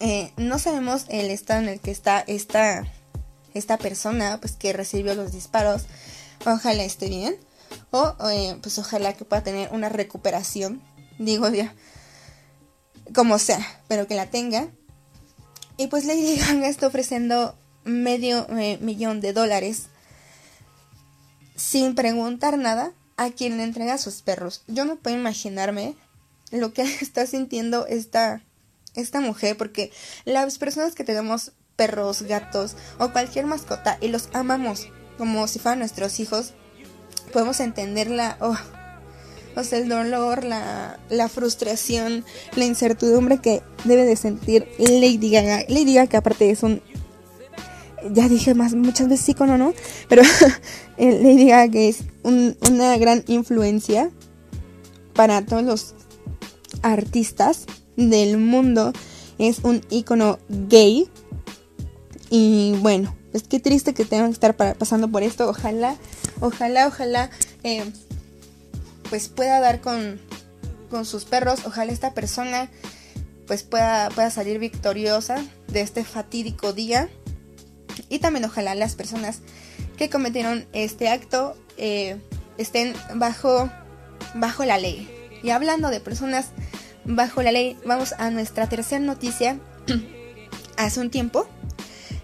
[0.00, 2.84] eh, no sabemos el estado en el que está esta,
[3.54, 5.82] esta persona pues que recibió los disparos.
[6.44, 7.36] Ojalá esté bien.
[7.90, 10.82] O eh, pues ojalá que pueda tener una recuperación.
[11.18, 11.74] Digo ya.
[13.14, 14.68] Como sea, pero que la tenga.
[15.76, 19.86] Y pues Lady Gaga está ofreciendo medio eh, millón de dólares
[21.56, 24.62] sin preguntar nada a quien le entrega a sus perros.
[24.68, 25.96] Yo no puedo imaginarme
[26.50, 28.42] lo que está sintiendo esta
[28.94, 29.90] esta mujer, porque
[30.24, 35.78] las personas que tenemos perros, gatos o cualquier mascota y los amamos como si fueran
[35.78, 36.52] nuestros hijos,
[37.32, 38.56] podemos entender la, oh,
[39.56, 42.24] o el dolor, la, la frustración,
[42.56, 45.64] la incertidumbre que debe de sentir Lady Gaga.
[45.68, 46.82] Lady Gaga que aparte es un,
[48.10, 49.74] ya dije más muchas veces icono, ¿no?
[50.08, 50.22] Pero
[50.98, 54.10] Lady Gaga que es una gran influencia
[55.14, 55.94] para todos los
[56.82, 57.66] artistas
[58.10, 58.92] del mundo.
[59.38, 61.08] Es un icono gay.
[62.30, 65.48] Y bueno, pues qué triste que tengan que estar pasando por esto.
[65.48, 65.96] Ojalá,
[66.40, 67.30] ojalá, ojalá,
[67.62, 67.84] eh,
[69.10, 70.20] pues pueda dar con,
[70.90, 71.60] con sus perros.
[71.66, 72.70] Ojalá esta persona
[73.46, 77.08] pues pueda, pueda salir victoriosa de este fatídico día.
[78.08, 79.40] Y también ojalá las personas
[79.96, 82.16] que cometieron este acto eh,
[82.58, 83.70] estén bajo,
[84.34, 85.08] bajo la ley.
[85.42, 86.46] Y hablando de personas
[87.04, 89.58] bajo la ley, vamos a nuestra tercera noticia.
[90.76, 91.46] Hace un tiempo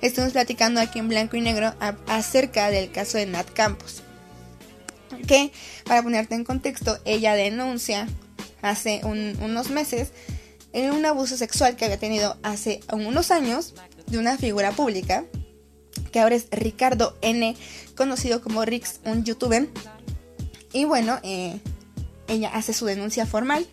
[0.01, 1.75] estuvimos platicando aquí en blanco y negro
[2.07, 4.03] acerca del caso de Nat Campos.
[5.27, 5.53] Que,
[5.85, 8.07] para ponerte en contexto, ella denuncia
[8.63, 10.13] hace unos meses
[10.73, 13.75] un abuso sexual que había tenido hace unos años
[14.07, 15.25] de una figura pública,
[16.13, 17.57] que ahora es Ricardo N,
[17.97, 19.69] conocido como Rix, un youtuber.
[20.73, 21.59] Y bueno, eh,
[22.29, 23.67] ella hace su denuncia formal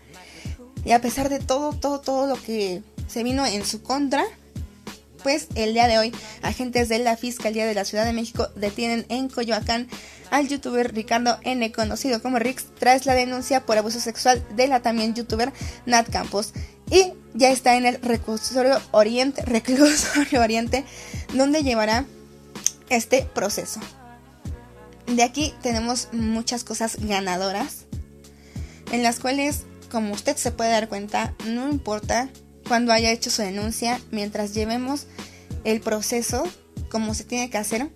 [0.85, 4.23] Y a pesar de todo, todo, todo lo que se vino en su contra,
[5.23, 9.05] pues el día de hoy agentes de la Fiscalía de la Ciudad de México detienen
[9.09, 9.87] en Coyoacán
[10.29, 14.81] al youtuber Ricardo N, conocido como Rix, tras la denuncia por abuso sexual de la
[14.81, 15.51] también youtuber
[15.87, 16.53] Nat Campos.
[16.91, 20.85] Y ya está en el reclusorio Oriente, reclusorio Oriente,
[21.33, 22.05] donde llevará
[22.89, 23.79] este proceso.
[25.07, 27.85] De aquí tenemos muchas cosas ganadoras,
[28.91, 29.61] en las cuales,
[29.95, 32.27] como usted se puede dar cuenta, no importa
[32.67, 35.07] cuando haya hecho su denuncia, mientras llevemos
[35.63, 36.43] el proceso
[36.89, 37.89] como se tiene que hacer.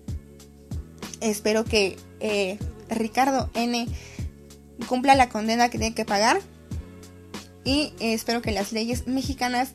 [1.20, 2.58] Espero que eh,
[2.88, 3.86] Ricardo N
[4.88, 6.40] cumpla la condena que tiene que pagar
[7.64, 9.72] y espero que las leyes mexicanas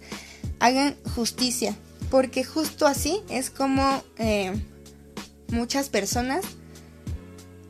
[0.59, 1.75] hagan justicia,
[2.09, 4.51] porque justo así es como eh,
[5.49, 6.43] muchas personas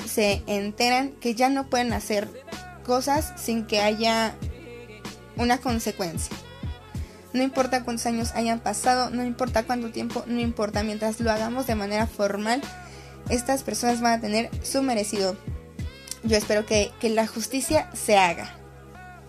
[0.09, 2.29] se enteran que ya no pueden hacer
[2.85, 4.35] cosas sin que haya
[5.37, 6.35] una consecuencia.
[7.33, 11.67] No importa cuántos años hayan pasado, no importa cuánto tiempo, no importa, mientras lo hagamos
[11.67, 12.61] de manera formal,
[13.29, 15.35] estas personas van a tener su merecido.
[16.23, 18.55] Yo espero que, la justicia se haga.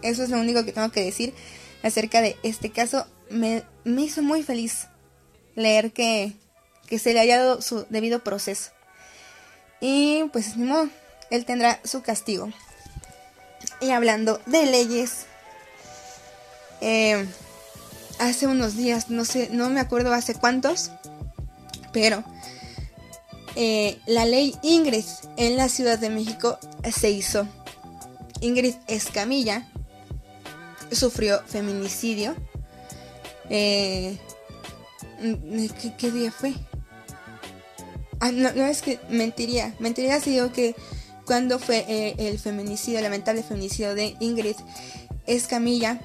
[0.03, 1.35] Eso es lo único que tengo que decir
[1.83, 3.07] acerca de este caso.
[3.29, 4.87] Me, hizo muy feliz
[5.57, 6.33] leer que,
[6.87, 8.71] que se le haya dado su debido proceso.
[9.81, 10.89] Y pues ni modo,
[11.31, 12.51] él tendrá su castigo.
[13.81, 15.27] Y hablando de leyes,
[16.81, 17.27] eh,
[18.19, 20.91] hace unos días, no sé, no me acuerdo hace cuántos,
[21.93, 22.25] pero
[23.55, 25.05] eh, la ley Ingrid
[25.37, 26.59] en la Ciudad de México
[26.91, 27.47] se hizo.
[28.41, 29.67] Ingrid Escamilla
[30.93, 32.35] sufrió feminicidio.
[33.49, 34.19] Eh,
[35.99, 36.53] ¿qué, día fue?
[38.21, 39.75] Ah, no, no, es que mentiría.
[39.79, 40.75] Mentiría si digo que
[41.27, 44.57] cuando fue eh, el feminicidio, el lamentable feminicidio de Ingrid
[45.27, 46.01] Escamilla,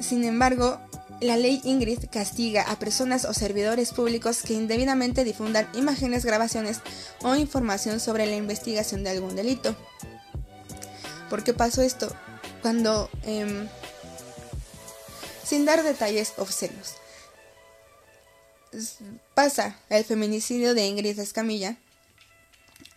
[0.00, 0.80] sin embargo,
[1.20, 6.80] la ley Ingrid castiga a personas o servidores públicos que indebidamente difundan imágenes, grabaciones
[7.22, 9.76] o información sobre la investigación de algún delito.
[11.30, 12.14] ¿Por qué pasó esto?
[12.62, 13.68] Cuando, em,
[15.44, 16.96] sin dar detalles obscenos,
[19.34, 21.76] pasa el feminicidio de Ingrid Escamilla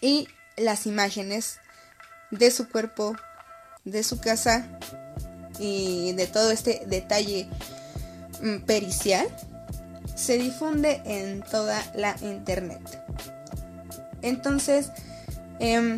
[0.01, 0.27] y
[0.58, 1.60] las imágenes
[2.32, 3.15] de su cuerpo,
[3.86, 4.67] de su casa,
[5.60, 7.48] y de todo este detalle
[8.41, 9.28] mm, pericial
[10.15, 12.82] se difunde en toda la internet.
[14.22, 14.91] Entonces,
[15.60, 15.98] em,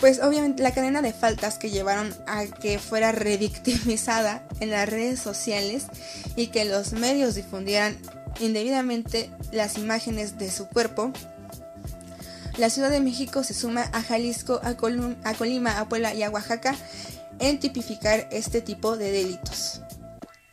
[0.00, 5.18] pues obviamente la cadena de faltas que llevaron a que fuera revictimizada en las redes
[5.18, 5.86] sociales
[6.36, 7.98] y que los medios difundieran
[8.38, 11.12] indebidamente las imágenes de su cuerpo.
[12.58, 16.74] La Ciudad de México se suma a Jalisco, a, Colima, a Puebla y a Oaxaca
[17.38, 19.80] en tipificar este tipo de delitos.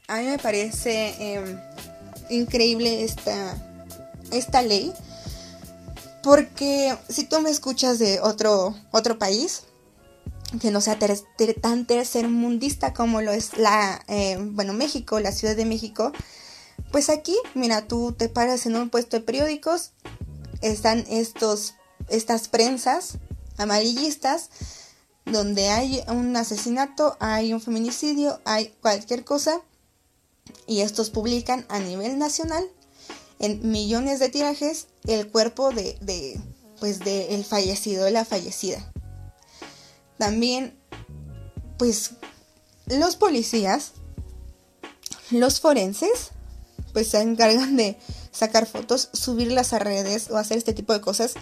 [0.07, 1.59] A mí me parece em,
[2.29, 3.57] increíble esta,
[4.31, 4.93] esta ley
[6.21, 9.63] porque si tú me escuchas de otro, otro país,
[10.61, 10.97] que no sea
[11.61, 16.11] tan tercermundista como lo es la, em, bueno, México, la Ciudad de México,
[16.91, 19.91] pues aquí, mira, tú te paras en un puesto de periódicos,
[20.61, 21.73] están estos,
[22.09, 23.17] estas prensas
[23.57, 24.49] amarillistas
[25.25, 29.61] donde hay un asesinato, hay un feminicidio, hay cualquier cosa,
[30.67, 32.63] y estos publican a nivel nacional
[33.39, 36.39] en millones de tirajes el cuerpo de, de
[36.79, 38.91] pues de el fallecido, la fallecida.
[40.17, 40.77] También,
[41.77, 42.11] pues,
[42.85, 43.93] los policías,
[45.31, 46.31] los forenses,
[46.93, 47.97] pues se encargan de
[48.31, 51.33] sacar fotos, subirlas a redes o hacer este tipo de cosas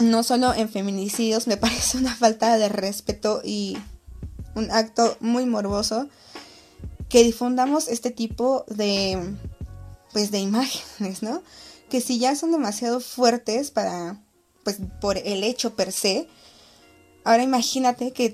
[0.00, 3.76] no solo en feminicidios, me parece una falta de respeto y
[4.54, 6.08] un acto muy morboso
[7.08, 9.18] que difundamos este tipo de
[10.12, 11.42] pues de imágenes, ¿no?
[11.88, 14.22] Que si ya son demasiado fuertes para
[14.64, 16.28] pues por el hecho per se,
[17.24, 18.30] ahora imagínate que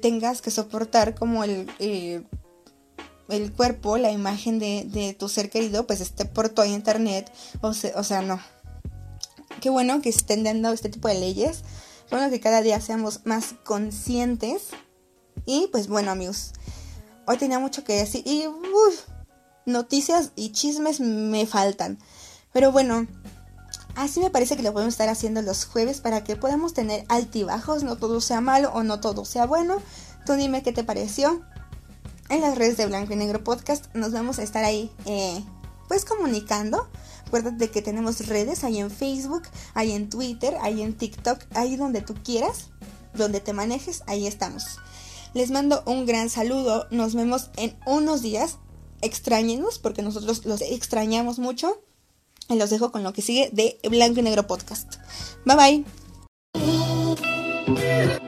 [0.00, 2.22] tengas que soportar como el, eh,
[3.28, 7.72] el cuerpo, la imagen de, de, tu ser querido, pues esté por toda internet, o
[7.72, 8.40] sea, no,
[9.60, 11.62] Qué bueno que estén dando este tipo de leyes.
[12.10, 14.68] Bueno que cada día seamos más conscientes.
[15.44, 16.52] Y pues bueno amigos,
[17.26, 18.46] hoy tenía mucho que decir y
[19.66, 21.98] noticias y chismes me faltan.
[22.52, 23.06] Pero bueno,
[23.96, 27.82] así me parece que lo podemos estar haciendo los jueves para que podamos tener altibajos,
[27.84, 29.82] no todo sea malo o no todo sea bueno.
[30.24, 31.42] Tú dime qué te pareció.
[32.28, 35.42] En las redes de Blanco y Negro Podcast nos vamos a estar ahí eh,
[35.88, 36.88] pues comunicando
[37.30, 39.42] Acuérdate que tenemos redes ahí en Facebook,
[39.74, 42.70] ahí en Twitter, ahí en TikTok, ahí donde tú quieras,
[43.14, 44.80] donde te manejes, ahí estamos.
[45.32, 46.88] Les mando un gran saludo.
[46.90, 48.58] Nos vemos en unos días.
[49.00, 51.80] Extrañenos porque nosotros los extrañamos mucho.
[52.48, 54.96] Y los dejo con lo que sigue de Blanco y Negro Podcast.
[55.44, 55.84] Bye
[57.76, 58.19] bye.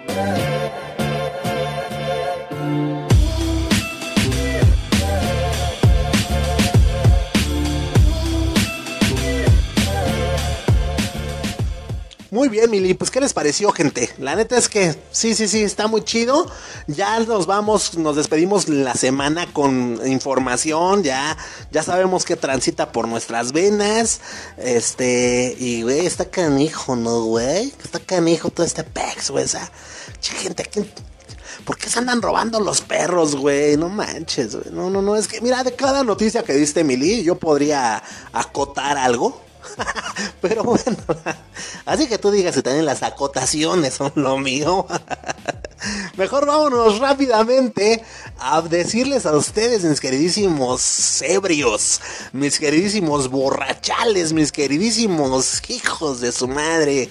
[12.43, 14.13] Muy bien, Mili, pues ¿qué les pareció, gente?
[14.19, 16.51] La neta es que sí, sí, sí, está muy chido.
[16.89, 21.39] Ya nos vamos, nos despedimos la semana con información, ya,
[21.71, 24.21] ya sabemos que transita por nuestras venas.
[24.57, 27.73] Este, y güey, está canijo, ¿no, güey?
[27.85, 29.45] Está canijo todo este pex, güey.
[29.45, 29.71] O sea,
[30.21, 30.69] gente,
[31.65, 33.77] ¿por qué se andan robando los perros, güey?
[33.77, 34.73] No manches, güey.
[34.73, 38.03] No, no, no, es que, mira, de cada noticia que diste, Mili, yo podría
[38.33, 39.52] acotar algo
[40.41, 40.97] Pero bueno,
[41.87, 44.87] así que tú digas que también las acotaciones son lo mío.
[46.17, 48.05] Mejor vámonos rápidamente
[48.39, 52.01] a decirles a ustedes, mis queridísimos ebrios,
[52.33, 57.11] mis queridísimos borrachales, mis queridísimos hijos de su madre.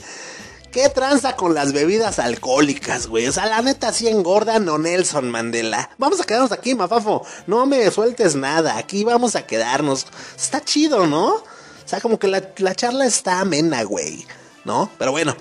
[0.72, 3.28] ¿Qué tranza con las bebidas alcohólicas, güey?
[3.28, 5.90] O sea, la neta sí engordan o Nelson Mandela.
[5.98, 7.26] Vamos a quedarnos aquí, Mafafo.
[7.46, 8.78] No me sueltes nada.
[8.78, 10.08] Aquí vamos a quedarnos.
[10.38, 11.44] Está chido, ¿no?
[11.92, 14.26] Sea, como que la, charla está amena, güey.
[14.64, 14.90] ¿No?
[14.98, 15.36] Pero bueno.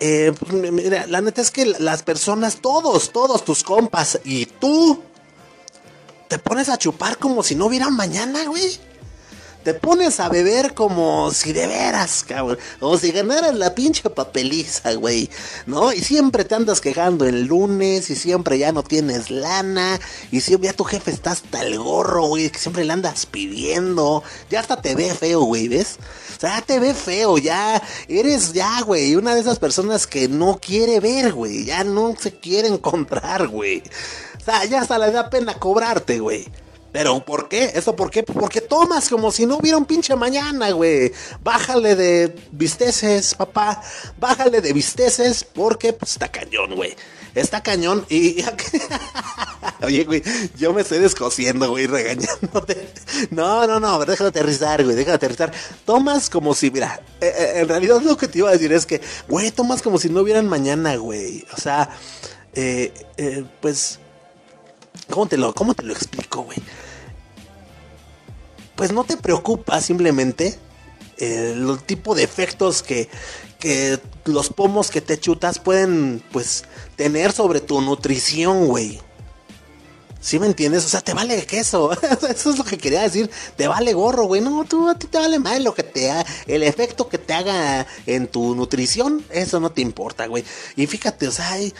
[0.00, 5.02] Eh, pues, mira, la neta es que las personas, todos, todos tus compas y tú,
[6.28, 8.80] te pones a chupar como si no hubiera mañana, güey
[9.64, 12.58] te pones a beber como si de veras, cabrón.
[12.78, 15.30] Como si ganaras la pinche papeliza, güey.
[15.64, 15.90] ¿No?
[15.92, 19.98] Y siempre te andas quejando el lunes y siempre ya no tienes lana.
[20.30, 22.50] Y siempre ya tu jefe está hasta el gorro, güey.
[22.50, 24.22] Que siempre le andas pidiendo.
[24.50, 25.96] Ya hasta te ve feo, güey, ¿ves?
[26.36, 30.28] O sea, ya te ve feo, ya eres ya, güey, una de esas personas que
[30.28, 31.64] no quiere ver, güey.
[31.64, 33.82] Ya no se quiere encontrar, güey.
[34.40, 36.46] O sea, ya hasta le da pena cobrarte, güey.
[36.94, 37.72] Pero ¿por qué?
[37.74, 38.22] ¿Eso por qué?
[38.22, 41.12] Porque tomas como si no hubiera un pinche mañana, güey.
[41.42, 43.82] Bájale de visteces, papá.
[44.20, 46.94] Bájale de visteces porque pues, está cañón, güey.
[47.34, 48.44] Está cañón y...
[49.82, 50.22] Oye, güey,
[50.56, 52.88] yo me estoy descosiendo, güey, regañándote.
[53.32, 55.52] No, no, no, déjate aterrizar, güey, déjate aterrizar.
[55.84, 58.86] Tomas como si, mira, eh, eh, en realidad lo que te iba a decir es
[58.86, 61.44] que, güey, tomas como si no hubieran mañana, güey.
[61.52, 61.90] O sea,
[62.54, 62.92] eh,
[63.60, 63.98] pues...
[65.10, 66.58] ¿Cómo te lo, cómo te lo explico, güey?
[68.76, 70.58] Pues no te preocupa simplemente
[71.18, 73.08] el tipo de efectos que,
[73.58, 76.64] que los pomos que te chutas pueden pues
[76.96, 79.00] tener sobre tu nutrición, güey.
[80.24, 80.86] ¿Sí me entiendes?
[80.86, 81.92] O sea, te vale queso.
[82.30, 83.30] Eso es lo que quería decir.
[83.56, 84.40] Te vale gorro, güey.
[84.40, 86.24] No, tú a ti te vale mal lo que te haga.
[86.46, 89.22] El efecto que te haga en tu nutrición.
[89.28, 90.42] Eso no te importa, güey.
[90.76, 91.74] Y fíjate, o sea, hay.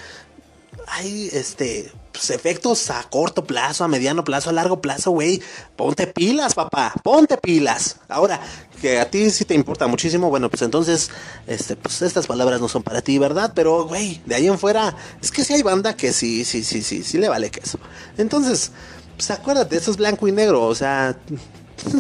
[0.88, 5.42] Hay este pues, efectos a corto plazo, a mediano plazo, a largo plazo, güey.
[5.76, 7.96] Ponte pilas, papá, ponte pilas.
[8.08, 8.40] Ahora,
[8.80, 11.10] que a ti sí te importa muchísimo, bueno, pues entonces,
[11.46, 13.52] este, pues estas palabras no son para ti, ¿verdad?
[13.54, 16.82] Pero, güey, de ahí en fuera, es que sí hay banda que sí, sí, sí,
[16.82, 17.78] sí, sí le vale queso.
[18.16, 18.70] Entonces,
[19.16, 21.16] pues acuérdate, eso es blanco y negro, o sea,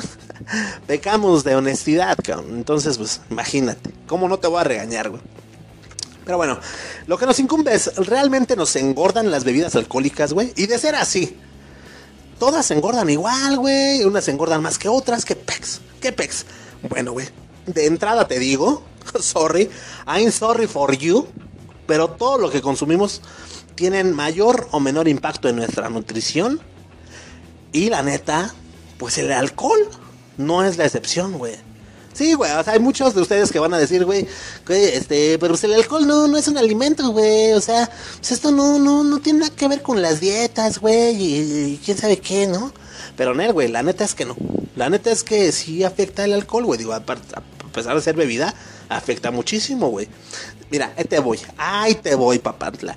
[0.86, 2.50] pecamos de honestidad, cabrón.
[2.54, 5.22] Entonces, pues, imagínate, ¿cómo no te voy a regañar, güey?
[6.24, 6.58] Pero bueno,
[7.06, 10.52] lo que nos incumbe es, ¿realmente nos engordan las bebidas alcohólicas, güey?
[10.56, 11.36] Y de ser así,
[12.38, 14.04] todas se engordan igual, güey.
[14.04, 15.24] Unas se engordan más que otras.
[15.24, 15.80] ¿Qué pex?
[16.00, 16.46] ¿Qué pex?
[16.88, 17.28] Bueno, güey,
[17.66, 18.82] de entrada te digo,
[19.20, 19.70] sorry,
[20.06, 21.26] I'm sorry for you,
[21.86, 23.20] pero todo lo que consumimos
[23.74, 26.60] tienen mayor o menor impacto en nuestra nutrición.
[27.72, 28.54] Y la neta,
[28.98, 29.80] pues el alcohol
[30.36, 31.56] no es la excepción, güey.
[32.14, 34.28] Sí, güey, o sea, hay muchos de ustedes que van a decir, güey,
[34.68, 38.78] este, pero el alcohol no, no es un alimento, güey, o sea, pues esto no,
[38.78, 42.72] no, no tiene nada que ver con las dietas, güey, y, quién sabe qué, ¿no?
[43.16, 44.36] Pero, no, güey, la neta es que no.
[44.76, 48.54] La neta es que sí afecta el alcohol, güey, digo, a, pesar de ser bebida,
[48.88, 50.08] afecta muchísimo, güey.
[50.70, 52.96] Mira, ahí te voy, ahí te voy, papantla.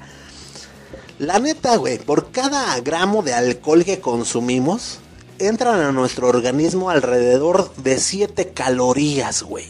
[1.17, 4.99] La neta, güey, por cada gramo de alcohol que consumimos,
[5.39, 9.67] entran a nuestro organismo alrededor de 7 calorías, güey.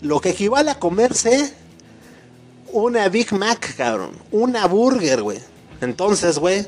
[0.00, 1.54] Lo que equivale a comerse
[2.72, 4.12] una Big Mac, cabrón.
[4.30, 5.38] Una burger, güey.
[5.80, 6.66] Entonces, güey,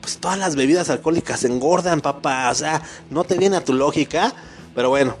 [0.00, 2.50] pues todas las bebidas alcohólicas engordan, papá.
[2.50, 4.32] O sea, no te viene a tu lógica.
[4.74, 5.16] Pero bueno,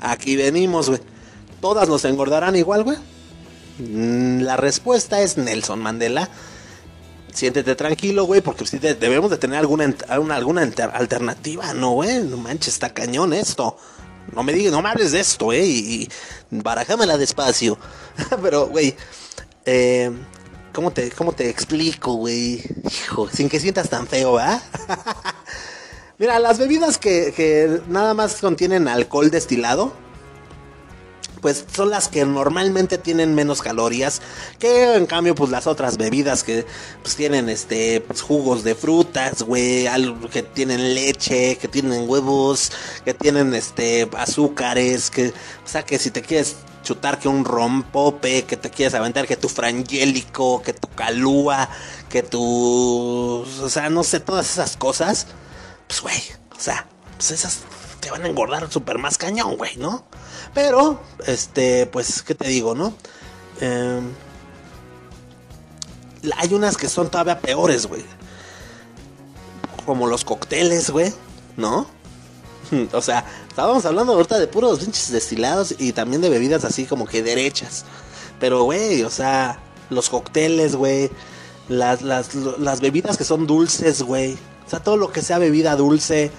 [0.00, 1.00] aquí venimos, güey.
[1.60, 2.98] ¿Todas nos engordarán igual, güey?
[3.78, 6.28] Mm, la respuesta es Nelson Mandela
[7.32, 10.62] siéntete tranquilo, güey, porque sí debemos de tener alguna, alguna,
[10.92, 12.22] alternativa, ¿no, güey?
[12.24, 13.76] No manches, está cañón esto.
[14.32, 16.08] No me digas, no me hables de esto, eh, y, y
[16.50, 17.78] barájamela despacio.
[18.42, 18.94] Pero, güey,
[19.64, 20.10] eh,
[20.72, 22.62] ¿cómo te, cómo te explico, güey?
[22.84, 24.60] Hijo, sin que sientas tan feo, ¿va?
[26.18, 29.92] Mira, las bebidas que, que nada más contienen alcohol destilado,
[31.40, 34.20] pues son las que normalmente tienen menos calorías
[34.58, 36.66] que en cambio pues las otras bebidas que
[37.02, 39.86] pues tienen este pues, jugos de frutas, güey,
[40.30, 42.72] que tienen leche, que tienen huevos,
[43.04, 48.44] que tienen este azúcares, que o sea que si te quieres chutar que un rompope,
[48.44, 51.68] que te quieres aventar que tu frangélico, que tu calúa,
[52.08, 55.26] que tu o sea, no sé, todas esas cosas,
[55.86, 56.20] pues güey,
[56.56, 56.86] o sea,
[57.16, 57.58] pues esas
[58.00, 60.04] te van a engordar súper más cañón, güey, ¿no?
[60.54, 62.94] Pero, este, pues, ¿qué te digo, no?
[63.60, 64.00] Eh,
[66.36, 68.04] hay unas que son todavía peores, güey.
[69.86, 71.12] Como los cócteles, güey,
[71.56, 71.86] ¿no?
[72.92, 77.06] O sea, estábamos hablando ahorita de puros pinches destilados y también de bebidas así como
[77.06, 77.84] que derechas.
[78.40, 79.58] Pero, güey, o sea,
[79.90, 81.10] los cócteles, güey.
[81.68, 84.38] Las, las, las bebidas que son dulces, güey.
[84.66, 86.30] O sea, todo lo que sea bebida dulce.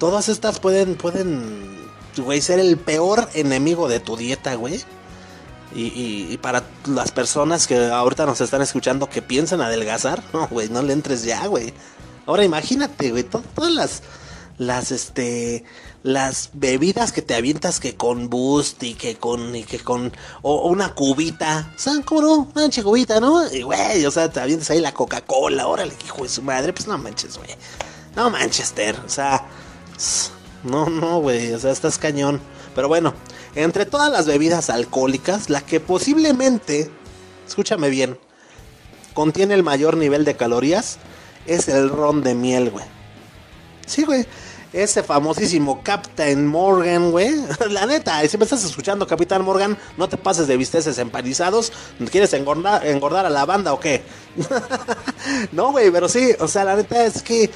[0.00, 1.70] Todas estas pueden, pueden
[2.16, 4.80] güey, ser el peor enemigo de tu dieta, güey.
[5.72, 10.82] Y, para las personas que ahorita nos están escuchando que piensan adelgazar, no, güey, no
[10.82, 11.74] le entres ya, güey.
[12.26, 14.02] Ahora imagínate, güey, todas las,
[14.56, 15.64] las, este,
[16.02, 20.66] las bebidas que te avientas que con boost y que con, y que con, o,
[20.68, 22.48] una cubita, sea, ¿cómo no?
[22.54, 23.46] Una cubita, ¿no?
[23.52, 26.88] Y, güey, o sea, te avientas ahí la Coca-Cola, órale, hijo de su madre, pues
[26.88, 27.50] no manches, güey.
[28.16, 29.46] No Manchester, o sea...
[30.62, 32.40] No, no, güey, o sea, estás cañón.
[32.74, 33.14] Pero bueno,
[33.54, 36.90] entre todas las bebidas alcohólicas, la que posiblemente,
[37.46, 38.18] escúchame bien,
[39.14, 40.98] contiene el mayor nivel de calorías
[41.46, 42.84] es el ron de miel, güey.
[43.86, 44.26] Sí, güey.
[44.72, 47.34] Ese famosísimo Captain Morgan, güey.
[47.70, 51.72] La neta, si me estás escuchando, Capitán Morgan, no te pases de bisteces empanizados.
[52.10, 54.02] ¿Quieres engordar, engordar a la banda o qué?
[55.52, 57.50] no, güey, pero sí, o sea, la neta es que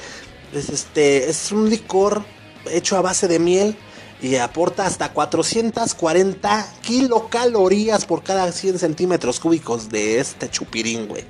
[0.53, 2.25] es, este, es un licor
[2.71, 3.77] hecho a base de miel
[4.21, 11.25] y aporta hasta 440 kilocalorías por cada 100 centímetros cúbicos de este chupirín, güey.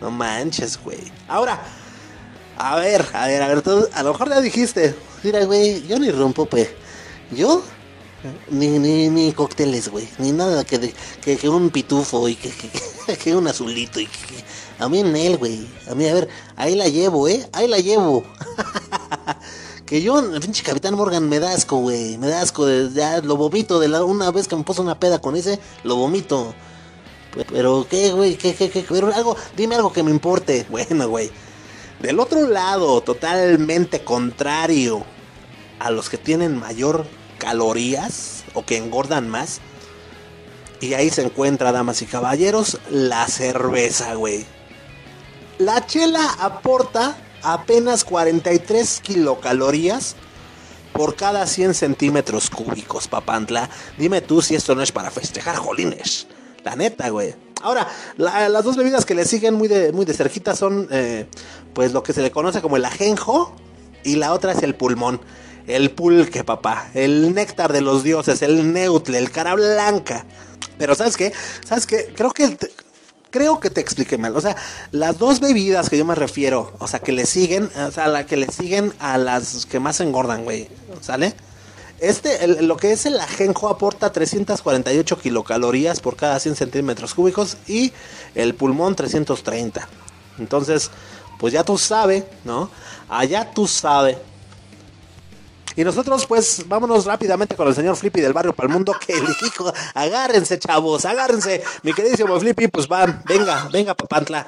[0.00, 1.00] No manches, güey.
[1.28, 1.60] Ahora,
[2.56, 3.62] a ver, a ver, a ver,
[3.92, 6.68] a lo mejor ya dijiste, mira, güey, yo ni rompo, pues.
[7.30, 7.62] Yo,
[8.50, 14.00] ni, ni, ni cócteles, güey, ni nada que, que, un pitufo y que, un azulito
[14.00, 14.08] y
[14.78, 15.66] a mí en él, güey.
[15.90, 17.46] A mí, a ver, ahí la llevo, ¿eh?
[17.52, 18.24] Ahí la llevo.
[19.90, 22.16] Que yo, pinche Capitán Morgan, me da asco, güey.
[22.16, 22.64] Me da asco.
[22.94, 25.96] Ya lo vomito de la, una vez que me puso una peda con ese, lo
[25.96, 26.54] vomito.
[27.50, 28.36] Pero, ¿qué, güey?
[28.36, 28.84] ¿Qué, qué, qué?
[28.88, 30.64] Pero algo, dime algo que me importe.
[30.70, 31.32] Bueno, güey.
[31.98, 35.04] Del otro lado, totalmente contrario
[35.80, 37.04] a los que tienen mayor
[37.38, 39.60] calorías o que engordan más.
[40.80, 44.46] Y ahí se encuentra, damas y caballeros, la cerveza, güey.
[45.58, 50.16] La chela aporta apenas 43 kilocalorías
[50.92, 53.70] por cada 100 centímetros cúbicos, papantla.
[53.96, 56.26] Dime tú si esto no es para festejar, jolines.
[56.64, 57.34] La neta, güey.
[57.62, 61.26] Ahora, las dos bebidas que le siguen muy de, muy de cerquita son, eh,
[61.74, 63.54] pues lo que se le conoce como el ajenjo
[64.02, 65.20] y la otra es el pulmón.
[65.66, 66.90] El pulque, papá.
[66.94, 70.24] El néctar de los dioses, el neutle, el cara blanca.
[70.78, 71.32] Pero ¿sabes qué?
[71.64, 72.12] ¿Sabes qué?
[72.16, 72.56] Creo que
[73.30, 74.36] creo que te expliqué mal.
[74.36, 74.56] O sea,
[74.90, 78.26] las dos bebidas que yo me refiero, o sea, que le siguen, o sea, la
[78.26, 80.68] que le siguen a las que más engordan, güey.
[81.00, 81.34] ¿Sale?
[82.00, 87.92] Este, lo que es el ajenjo aporta 348 kilocalorías por cada 100 centímetros cúbicos y
[88.34, 89.86] el pulmón 330.
[90.38, 90.90] Entonces,
[91.38, 92.70] pues ya tú sabes, ¿no?
[93.08, 94.16] Allá tú sabes
[95.80, 99.72] y nosotros, pues, vámonos rápidamente con el señor Flippy del barrio Palmundo, que le dijo,
[99.94, 101.64] agárrense, chavos, agárrense.
[101.82, 104.46] Mi queridísimo Flippy, pues va, venga, venga, papantla.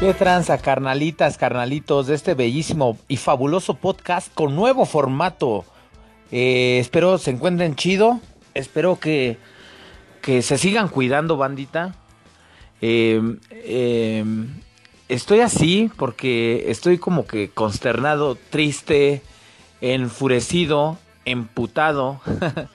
[0.00, 5.64] ¿Qué tranza, carnalitas, carnalitos de este bellísimo y fabuloso podcast con nuevo formato?
[6.30, 8.20] Eh, espero se encuentren chido.
[8.54, 9.38] Espero que,
[10.22, 11.96] que se sigan cuidando, bandita.
[12.80, 14.46] Em, em,
[15.08, 19.22] estoy así porque estoy como que consternado, triste,
[19.80, 22.20] enfurecido, emputado.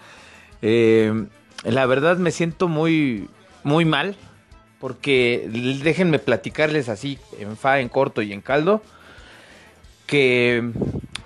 [0.66, 1.28] Em,
[1.66, 3.28] la verdad me siento muy,
[3.66, 4.16] muy mal
[4.84, 5.48] porque
[5.82, 8.82] déjenme platicarles así, en fa, en corto y en caldo,
[10.06, 10.62] que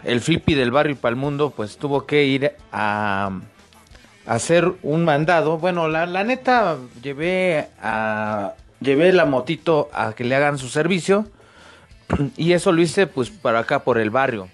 [0.04, 3.32] el flippy del barrio Palmundo pues tuvo que ir a,
[4.28, 5.58] hacer un mandado.
[5.58, 8.54] Bueno, la, la neta, llevé a.
[8.80, 11.26] Llevé la motito a que le hagan su servicio.
[12.38, 14.50] Y eso lo hice pues para acá, por el barrio.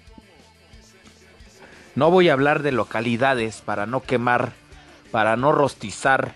[1.94, 4.52] No voy a hablar de localidades para no quemar,
[5.10, 6.32] para no rostizar,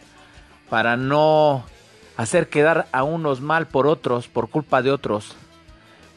[0.69, 1.65] para no
[2.19, 5.37] hacer quedar a unos mal por otros, por culpa de otros.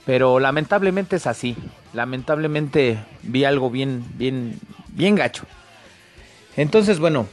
[0.03, 1.55] Pero lamentablemente es así.
[1.93, 5.45] Lamentablemente vi algo bien, bien, bien gacho.
[6.57, 7.27] Entonces, bueno,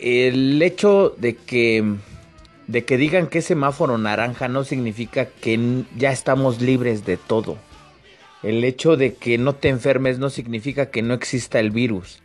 [0.00, 1.96] el hecho de que
[2.66, 7.56] de que digan que es semáforo naranja no significa que ya estamos libres de todo.
[8.42, 12.20] El hecho de que no te enfermes no significa que no exista el virus.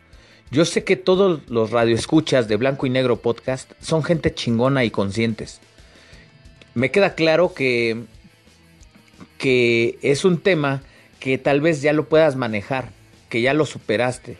[0.50, 4.90] Yo sé que todos los radioescuchas de Blanco y Negro Podcast son gente chingona y
[4.90, 5.60] conscientes.
[6.76, 8.04] Me queda claro que,
[9.38, 10.82] que es un tema
[11.20, 12.90] que tal vez ya lo puedas manejar,
[13.30, 14.36] que ya lo superaste.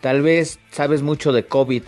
[0.00, 1.84] Tal vez sabes mucho de COVID,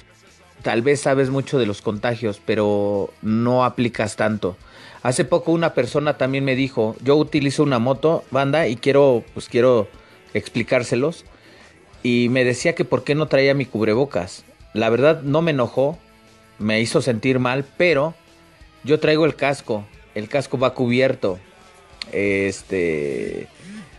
[0.62, 4.57] tal vez sabes mucho de los contagios, pero no aplicas tanto.
[5.03, 9.49] Hace poco una persona también me dijo, yo utilizo una moto, banda, y quiero, pues
[9.49, 9.88] quiero
[10.34, 11.24] explicárselos.
[12.05, 14.45] Y me decía que por qué no traía mi cubrebocas.
[14.72, 15.99] La verdad no me enojó,
[16.61, 18.14] me hizo sentir mal, pero
[18.84, 21.38] yo traigo el casco, el casco va cubierto.
[22.12, 23.46] Este,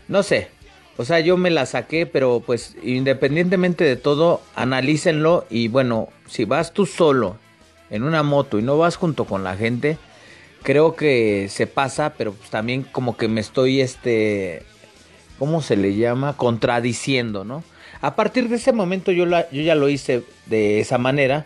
[0.08, 0.50] no sé,
[0.98, 6.46] o sea, yo me la saqué, pero pues independientemente de todo, analícenlo y bueno, si
[6.46, 7.38] vas tú solo
[7.90, 9.98] en una moto y no vas junto con la gente,
[10.64, 14.64] creo que se pasa, pero pues también como que me estoy, este,
[15.40, 16.38] ¿cómo se le llama?
[16.38, 17.64] Contradiciendo, ¿no?
[18.02, 21.46] A partir de ese momento yo, la, yo ya lo hice de esa manera.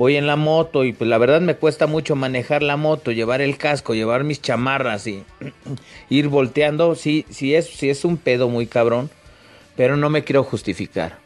[0.00, 3.42] Voy en la moto y pues la verdad me cuesta mucho manejar la moto, llevar
[3.42, 5.24] el casco, llevar mis chamarras y
[6.08, 6.94] ir volteando.
[6.94, 9.10] Sí, sí es, sí es un pedo muy cabrón,
[9.76, 11.18] pero no me quiero justificar.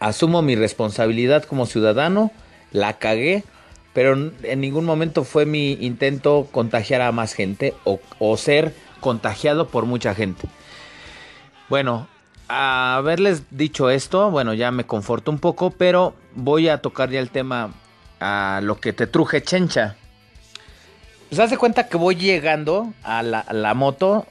[0.00, 2.32] Asumo mi responsabilidad como ciudadano,
[2.72, 3.44] la cagué,
[3.92, 9.84] pero en ningún momento fue mi intento contagiar a más gente o, ser contagiado por
[9.84, 10.48] mucha gente.
[11.68, 12.08] Bueno,
[12.48, 17.30] haberles dicho esto, bueno, ya me conforto un poco, pero voy a tocar ya el
[17.30, 17.72] tema
[18.20, 19.96] a lo que te truje chencha.
[21.28, 24.26] Pues hace cuenta que voy llegando a la, moto,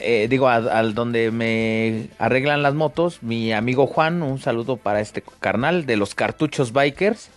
[0.00, 5.22] eh, digo, al donde me arreglan las motos, mi amigo Juan, un saludo para este
[5.38, 7.30] carnal de los cartuchos bikers.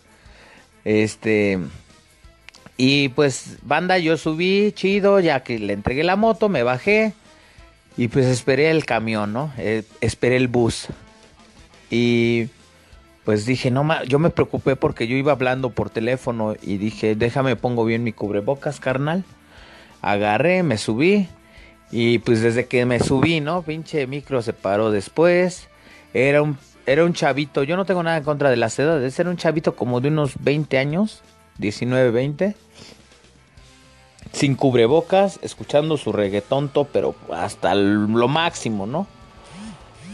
[0.84, 1.60] Este.
[2.76, 7.14] Y pues, banda, yo subí, chido, ya que le entregué la moto, me bajé.
[7.96, 9.54] Y pues esperé el camión, ¿no?
[9.60, 10.88] Eh, esperé el bus.
[11.92, 12.48] Y
[13.26, 17.56] pues dije, no, yo me preocupé porque yo iba hablando por teléfono y dije, déjame
[17.56, 19.24] pongo bien mi cubrebocas, carnal.
[20.02, 21.28] Agarré, me subí.
[21.92, 23.62] Y pues desde que me subí, ¿no?
[23.62, 25.70] Pinche micro se paró después.
[26.14, 29.30] Era un era un chavito, yo no tengo nada en contra de las edades, era
[29.30, 31.22] un chavito como de unos 20 años,
[31.58, 32.56] 19, 20,
[34.34, 39.08] sin cubrebocas, escuchando su reggaetón, pero hasta lo máximo, ¿no?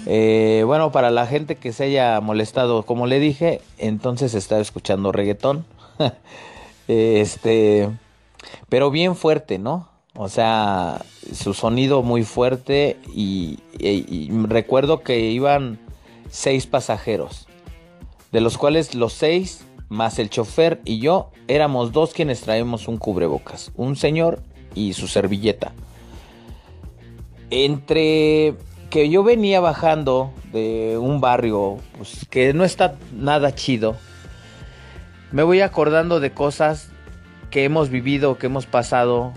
[0.06, 5.12] Eh, bueno, para la gente que se haya molestado, como le dije, entonces estaba escuchando
[5.12, 5.66] reggaetón.
[6.88, 7.89] este,
[8.70, 9.89] pero bien fuerte, ¿no?
[10.16, 11.02] O sea,
[11.34, 13.60] su sonido muy fuerte y
[14.47, 15.80] recuerdo que iban
[16.30, 17.47] seis pasajeros,
[18.32, 22.97] de los cuales los seis, más el chofer y yo, éramos dos quienes traemos un
[22.97, 24.41] cubrebocas, un señor
[24.76, 25.74] y su servilleta.
[27.50, 28.56] Entre
[28.90, 33.96] que yo venía bajando de un barrio pues, que no está nada chido,
[35.32, 36.90] me voy acordando de cosas
[37.52, 39.34] que hemos vivido, que hemos pasado.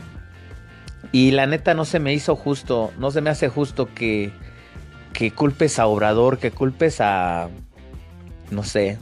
[1.10, 4.32] Y la neta no se me hizo justo, no se me hace justo que
[5.12, 7.48] que culpes a Obrador, que culpes a,
[8.50, 8.98] no sé,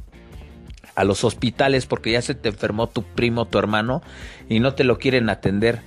[0.95, 4.03] a los hospitales porque ya se te enfermó tu primo, tu hermano
[4.49, 5.81] y no te lo quieren atender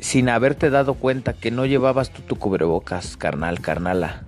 [0.00, 4.22] sin haberte dado cuenta que no llevabas tú tu cubrebocas, carnal, carnala.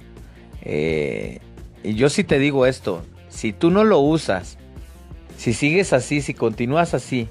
[0.63, 1.41] Eh,
[1.83, 4.59] y yo sí te digo esto, si tú no lo usas,
[5.37, 7.29] si sigues así, si continúas así,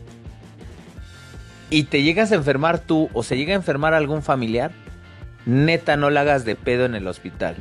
[1.70, 4.72] y te llegas a enfermar tú o se llega a enfermar algún familiar,
[5.46, 7.56] neta no la hagas de pedo en el hospital.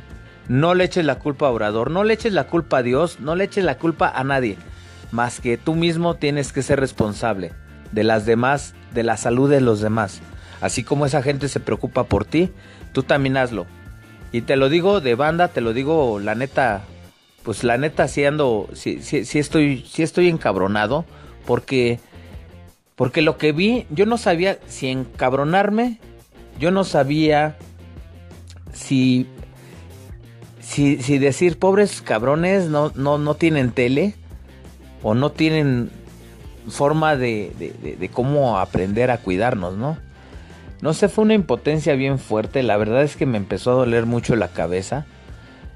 [0.49, 3.35] No le eches la culpa a Obrador, no le eches la culpa a Dios, no
[3.35, 4.57] le eches la culpa a nadie.
[5.11, 7.53] Más que tú mismo tienes que ser responsable
[7.93, 10.21] de las demás, de la salud de los demás.
[10.61, 12.51] Así como esa gente se preocupa por ti,
[12.93, 13.65] tú también hazlo.
[14.31, 16.83] Y te lo digo de banda, te lo digo la neta,
[17.43, 21.05] pues la neta sí ando, estoy, sí estoy encabronado,
[21.45, 21.99] porque,
[22.95, 25.99] porque lo que vi, yo no sabía si encabronarme,
[26.59, 27.57] yo no sabía
[28.71, 29.27] si,
[30.59, 34.15] si, decir pobres cabrones no, no, no tienen tele,
[35.03, 35.89] o no tienen
[36.69, 39.97] forma de, de, de, cómo aprender a cuidarnos, ¿no?
[40.81, 44.07] No sé, fue una impotencia bien fuerte, la verdad es que me empezó a doler
[44.07, 45.05] mucho la cabeza.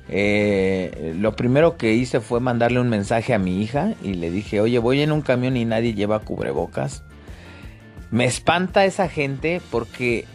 [0.07, 4.61] Eh, lo primero que hice fue mandarle un mensaje a mi hija y le dije,
[4.61, 7.03] oye, voy en un camión y nadie lleva cubrebocas.
[8.09, 10.25] Me espanta esa gente porque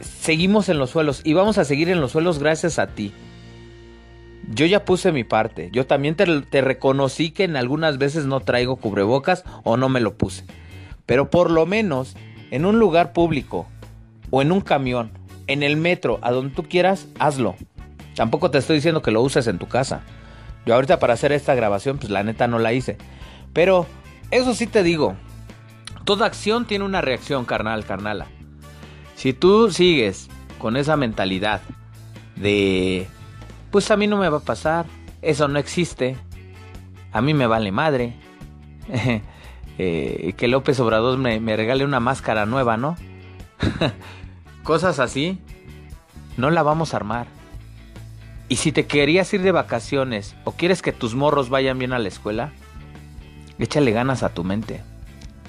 [0.00, 3.12] seguimos en los suelos y vamos a seguir en los suelos gracias a ti.
[4.52, 5.70] Yo ya puse mi parte.
[5.72, 10.00] Yo también te, te, reconocí que en algunas veces no traigo cubrebocas o no me
[10.00, 10.44] lo puse.
[11.06, 12.14] Pero por lo menos
[12.50, 13.66] en un lugar público
[14.34, 15.12] o en un camión,
[15.46, 17.54] en el metro, a donde tú quieras, hazlo.
[18.16, 20.00] Tampoco te estoy diciendo que lo uses en tu casa.
[20.66, 22.98] Yo ahorita para hacer esta grabación, pues la neta no la hice.
[23.52, 23.86] Pero
[24.32, 25.14] eso sí te digo,
[26.04, 28.26] toda acción tiene una reacción, carnal, carnala.
[29.14, 30.28] Si tú sigues
[30.58, 31.60] con esa mentalidad
[32.34, 33.06] de,
[33.70, 34.84] pues a mí no me va a pasar,
[35.22, 36.16] eso no existe,
[37.12, 38.16] a mí me vale madre,
[39.78, 42.96] eh, que López Obrador me, me regale una máscara nueva, ¿no?
[44.64, 45.38] Cosas así,
[46.38, 47.26] no la vamos a armar.
[48.48, 51.98] Y si te querías ir de vacaciones o quieres que tus morros vayan bien a
[51.98, 52.50] la escuela,
[53.58, 54.82] échale ganas a tu mente.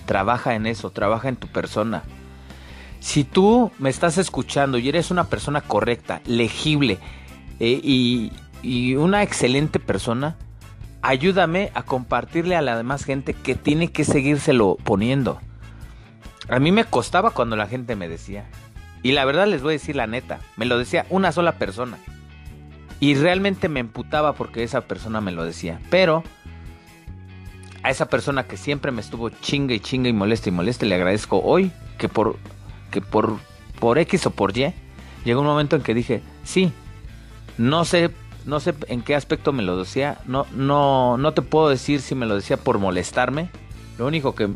[0.05, 2.03] Trabaja en eso, trabaja en tu persona.
[2.99, 6.99] Si tú me estás escuchando y eres una persona correcta, legible
[7.61, 10.35] eh, y, y una excelente persona,
[11.01, 15.39] ayúdame a compartirle a la demás gente que tiene que seguírselo poniendo.
[16.49, 18.45] A mí me costaba cuando la gente me decía.
[19.05, 21.99] Y la verdad les voy a decir la neta, me lo decía una sola persona.
[22.99, 25.79] Y realmente me emputaba porque esa persona me lo decía.
[25.91, 26.23] Pero
[27.83, 30.95] a esa persona que siempre me estuvo chinga y chinga y molesta y molesta, le
[30.95, 32.37] agradezco hoy que por,
[32.89, 33.37] que por,
[33.79, 34.73] por X o por Y,
[35.23, 36.73] llegó un momento en que dije, sí,
[37.59, 38.09] no sé,
[38.47, 42.15] no sé en qué aspecto me lo decía, no, no, no te puedo decir si
[42.15, 43.51] me lo decía por molestarme,
[43.99, 44.49] lo único que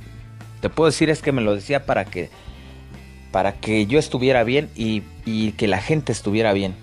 [0.60, 2.32] te puedo decir es que me lo decía para que,
[3.32, 6.76] para que yo estuviera bien y, y que la gente estuviera bien.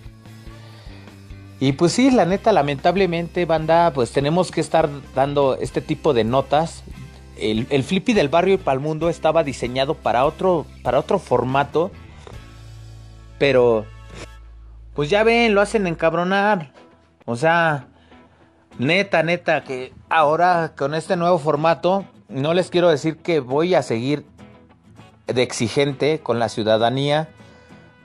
[1.58, 6.24] Y pues sí, la neta, lamentablemente, banda, pues tenemos que estar dando este tipo de
[6.24, 6.84] notas.
[7.38, 11.18] El, el Flippy del barrio y para el mundo estaba diseñado para otro, para otro
[11.18, 11.90] formato.
[13.38, 13.86] Pero,
[14.94, 16.72] pues ya ven, lo hacen encabronar.
[17.24, 17.88] O sea,
[18.78, 23.82] neta, neta, que ahora con este nuevo formato, no les quiero decir que voy a
[23.82, 24.26] seguir
[25.26, 27.28] de exigente con la ciudadanía.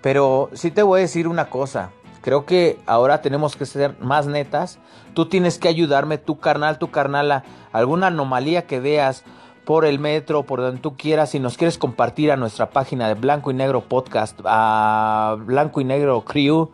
[0.01, 1.91] Pero sí te voy a decir una cosa.
[2.21, 4.79] Creo que ahora tenemos que ser más netas.
[5.13, 9.23] Tú tienes que ayudarme, tu carnal, tu carnala, alguna anomalía que veas
[9.65, 13.13] por el metro, por donde tú quieras, si nos quieres compartir a nuestra página de
[13.13, 16.71] Blanco y Negro Podcast, a Blanco y Negro Crew,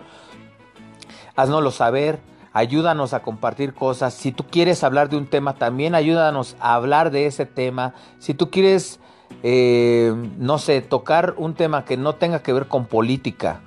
[1.36, 2.20] haznoslo saber,
[2.54, 4.14] ayúdanos a compartir cosas.
[4.14, 7.94] Si tú quieres hablar de un tema, también ayúdanos a hablar de ese tema.
[8.20, 9.00] Si tú quieres,
[9.44, 13.62] eh, no sé, tocar un tema que no tenga que ver con política,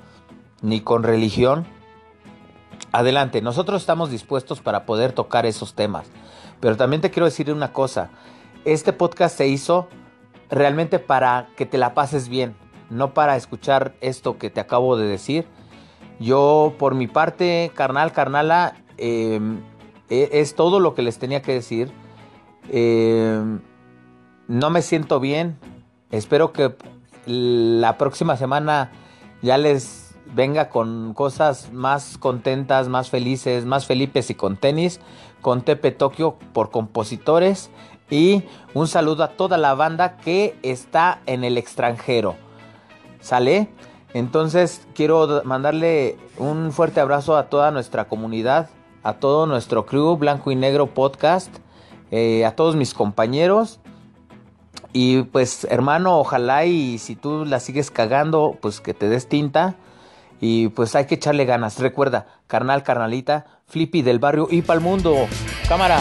[0.62, 1.66] ni con religión,
[2.92, 6.06] adelante, nosotros estamos dispuestos para poder tocar esos temas.
[6.60, 8.10] Pero también te quiero decir una cosa,
[8.64, 9.88] este podcast se hizo
[10.50, 12.54] realmente para que te la pases bien,
[12.90, 15.46] no para escuchar esto que te acabo de decir.
[16.18, 19.40] Yo por mi parte, carnal, carnala, eh,
[20.10, 21.92] es todo lo que les tenía que decir.
[22.68, 23.58] Eh,
[24.50, 25.56] no me siento bien.
[26.10, 26.74] Espero que
[27.24, 28.90] la próxima semana
[29.42, 35.00] ya les venga con cosas más contentas, más felices, más Felipes y con tenis,
[35.40, 37.70] con Tepe Tokio por compositores
[38.10, 38.42] y
[38.74, 42.34] un saludo a toda la banda que está en el extranjero.
[43.20, 43.68] ¿Sale?
[44.14, 48.68] Entonces quiero mandarle un fuerte abrazo a toda nuestra comunidad,
[49.04, 51.54] a todo nuestro crew Blanco y Negro Podcast,
[52.10, 53.79] eh, a todos mis compañeros.
[54.92, 59.76] Y pues hermano, ojalá y si tú la sigues cagando, pues que te des tinta
[60.40, 61.78] y pues hay que echarle ganas.
[61.78, 65.14] Recuerda, carnal, carnalita, Flippy del barrio y pa'l mundo.
[65.68, 66.00] Cámara.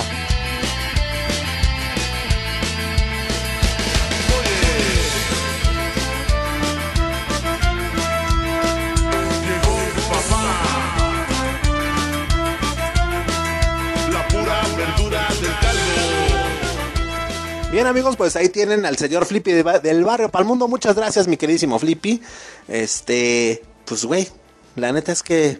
[17.79, 20.67] Bien amigos, pues ahí tienen al señor Flippy del barrio para el mundo.
[20.67, 22.21] Muchas gracias, mi queridísimo Flippy.
[22.67, 24.27] Este, pues güey,
[24.75, 25.57] la neta es que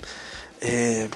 [0.59, 1.07] eh,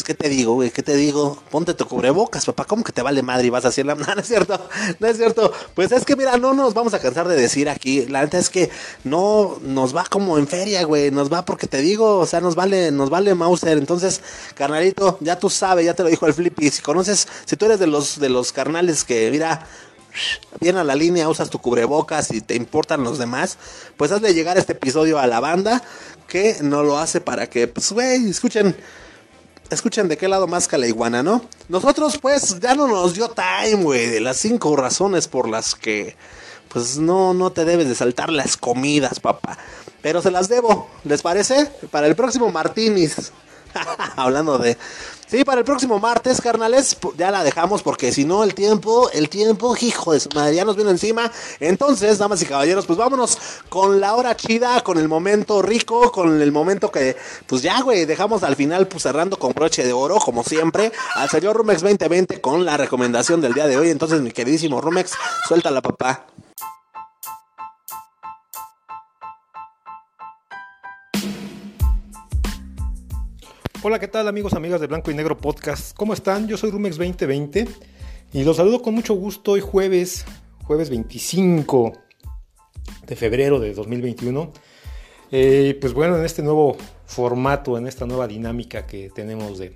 [0.00, 0.70] Pues, ¿qué te digo, güey?
[0.70, 1.42] ¿Qué te digo?
[1.50, 2.64] Ponte tu cubrebocas, papá.
[2.64, 3.94] ¿Cómo que te vale madre y vas a hacer la...
[3.96, 4.68] No, no es cierto.
[4.98, 5.52] No es cierto.
[5.74, 8.06] Pues es que, mira, no nos vamos a cansar de decir aquí.
[8.06, 8.70] La neta es que
[9.04, 11.10] no nos va como en feria, güey.
[11.10, 13.78] Nos va porque te digo, o sea, nos vale, nos vale Mauser.
[13.78, 14.20] Entonces,
[14.54, 16.70] carnalito, ya tú sabes, ya te lo dijo el Flippy.
[16.70, 19.66] Si conoces, si tú eres de los, de los carnales que, mira,
[20.60, 23.58] bien a la línea, usas tu cubrebocas y te importan los demás,
[23.96, 25.82] pues hazle llegar este episodio a la banda
[26.26, 28.76] que no lo hace para que, pues, güey, escuchen
[29.70, 31.42] escuchen de qué lado más la iguana, ¿no?
[31.68, 36.16] Nosotros, pues, ya no nos dio time, güey, de las cinco razones por las que,
[36.68, 39.58] pues, no, no te debes de saltar las comidas, papá.
[40.02, 41.66] Pero se las debo, ¿les parece?
[41.90, 43.32] Para el próximo Martínez.
[44.16, 44.76] Hablando de,
[45.30, 49.28] Sí, para el próximo martes, carnales, ya la dejamos porque si no el tiempo, el
[49.28, 51.30] tiempo, hijo de su madre, ya nos viene encima.
[51.60, 56.42] Entonces, damas y caballeros, pues vámonos con la hora chida, con el momento rico, con
[56.42, 57.16] el momento que,
[57.46, 61.30] pues ya, güey, dejamos al final, pues cerrando con broche de oro, como siempre, al
[61.30, 63.90] señor Rumex 2020 con la recomendación del día de hoy.
[63.90, 65.12] Entonces, mi queridísimo Rumex,
[65.46, 66.26] suéltala, papá.
[73.82, 75.96] Hola, ¿qué tal amigos, amigas de Blanco y Negro Podcast?
[75.96, 76.46] ¿Cómo están?
[76.46, 77.66] Yo soy Rumex 2020
[78.34, 80.26] y los saludo con mucho gusto hoy jueves,
[80.64, 81.94] jueves 25
[83.06, 84.52] de febrero de 2021.
[85.32, 86.76] Eh, pues bueno, en este nuevo
[87.06, 89.74] formato, en esta nueva dinámica que tenemos de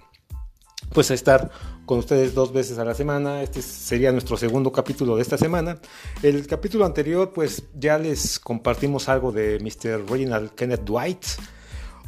[0.93, 1.51] pues estar
[1.87, 3.43] con ustedes dos veces a la semana.
[3.43, 5.79] Este sería nuestro segundo capítulo de esta semana.
[6.23, 10.05] El capítulo anterior pues ya les compartimos algo de Mr.
[10.11, 11.25] Reginald Kenneth Dwight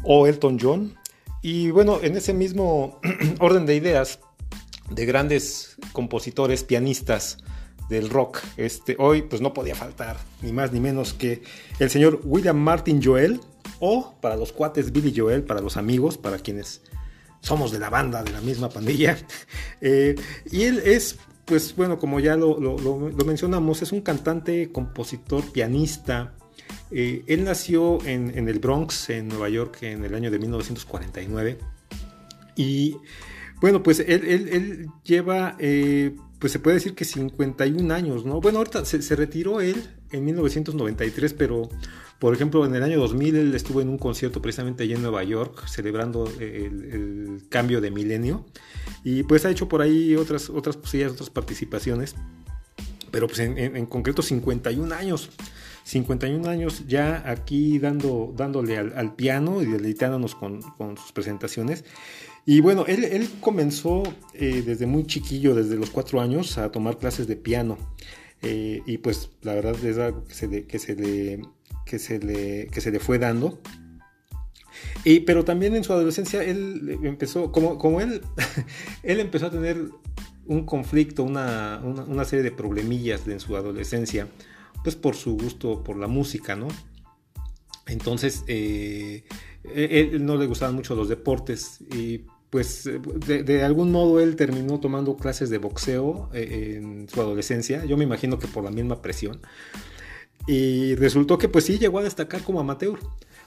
[0.03, 0.95] o Elton John.
[1.47, 2.99] Y bueno, en ese mismo
[3.39, 4.19] orden de ideas
[4.91, 7.39] de grandes compositores, pianistas
[7.89, 11.45] del rock, este, hoy pues no podía faltar ni más ni menos que
[11.79, 13.41] el señor William Martin Joel,
[13.79, 16.83] o para los cuates Billy Joel, para los amigos, para quienes
[17.43, 19.17] somos de la banda, de la misma pandilla.
[19.81, 20.17] Eh,
[20.51, 26.35] y él es, pues bueno, como ya lo mencionamos, es un cantante, compositor, pianista,
[26.91, 31.59] eh, él nació en, el Bronx, en Nueva York, en el año de 1949.
[32.55, 32.97] Y
[33.61, 38.41] bueno, pues él, lleva, eh, pues se puede decir que 51 años, ¿no?
[38.41, 41.69] Bueno, ahorita se, retiró él en 1993, pero
[42.19, 45.23] por ejemplo en el año 2000 él estuvo en un concierto precisamente allí en Nueva
[45.25, 48.47] York, celebrando el, cambio de milenio.
[49.03, 52.15] Y pues ha hecho por ahí otras, otras cosillas, otras participaciones.
[53.11, 55.31] Pero pues en, en concreto 51 años.
[55.87, 60.61] 51 años ya aquí dando, dándole al, piano y deleitándonos con,
[60.97, 61.85] sus presentaciones.
[62.45, 64.03] Y bueno, él, comenzó
[64.35, 67.79] eh, desde muy chiquillo, desde los cuatro años, a tomar clases de piano.
[68.43, 71.43] Eh, y pues la verdad es algo que se le, que se le,
[71.85, 73.61] que se le, que se le fue dando.
[75.05, 78.23] Y, pero también en su adolescencia él empezó, como, como él,
[79.05, 79.89] él empezó a tener
[80.47, 84.27] un conflicto, una, una, una serie de problemillas en su adolescencia
[84.87, 86.69] pues por su gusto por la música, ¿no?
[87.89, 89.25] Entonces, eh,
[89.65, 92.21] e-, él no le gustaban mucho los deportes y
[92.51, 92.89] pues
[93.27, 98.05] de, algún modo él terminó tomando clases de boxeo eh, en su adolescencia, yo me
[98.05, 99.41] imagino que por la misma presión.
[100.47, 103.01] Y resultó que pues sí llegó a destacar como amateur.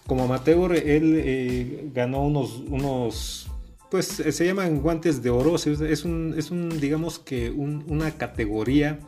[0.08, 3.50] Como amateur él eh, ganó unos, unos,
[3.90, 9.00] pues se llaman guantes de oro, es un, es un digamos que una categoría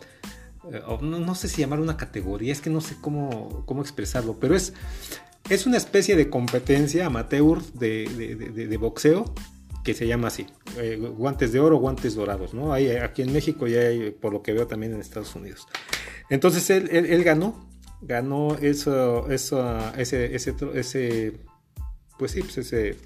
[0.70, 4.56] eh, no, sé si llamar una categoría, es que no sé cómo, cómo expresarlo, pero
[4.56, 4.74] es,
[5.50, 9.34] es una especie de competencia amateur de, boxeo
[9.84, 10.46] que se llama así,
[10.78, 12.72] eh, guantes de oro, guantes dorados, ¿no?
[12.72, 15.68] Hay, aquí en México y hay, por lo que veo también en Estados Unidos.
[16.30, 17.68] Entonces él, ganó,
[18.02, 20.54] ganó eso, eso, ese, ese,
[22.20, 22.98] pues sí, pues ese,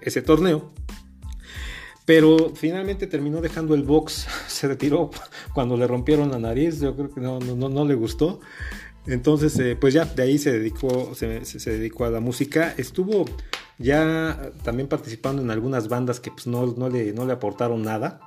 [0.00, 0.72] ese torneo
[2.08, 5.10] pero finalmente terminó dejando el box, se retiró
[5.52, 8.40] cuando le rompieron la nariz, yo creo que no, no, no le gustó.
[9.06, 11.26] Entonces, eh, pues ya de ahí se dedicó, se,
[11.70, 12.72] dedicó a la música.
[12.78, 13.26] Estuvo
[13.76, 18.20] ya también participando en algunas bandas que pues no, no, le, no le aportaron nada.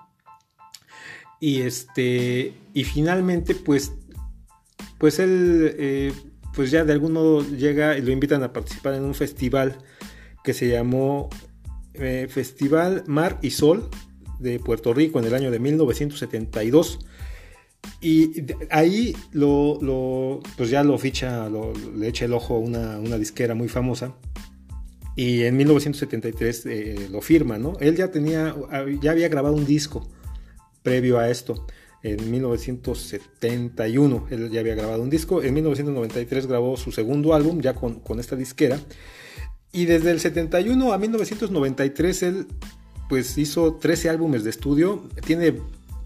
[1.39, 2.53] Y este.
[2.75, 3.93] Y finalmente, pues.
[4.99, 5.75] Pues él.
[5.79, 6.13] Eh,
[6.53, 9.79] pues ya de algún modo llega y lo invitan a participar en un festival
[10.43, 11.29] que se llamó
[11.93, 13.89] eh, Festival Mar y Sol
[14.39, 16.99] de Puerto Rico en el año de 1972.
[17.99, 23.67] Y ahí lo, pues ya lo ficha, le echa el ojo a una, disquera muy
[23.67, 24.15] famosa.
[25.15, 27.77] Y en 1973 eh, lo firma, ¿no?
[27.79, 28.55] Él ya tenía,
[29.01, 30.07] ya había grabado un disco
[30.83, 31.67] previo a esto.
[32.03, 35.43] En 1971 él ya había grabado un disco.
[35.43, 38.79] En 1993 grabó su segundo álbum ya con, con esta disquera.
[39.73, 42.47] Y desde el 71 a 1993 él
[43.11, 45.55] pues hizo 13 álbumes de estudio, tiene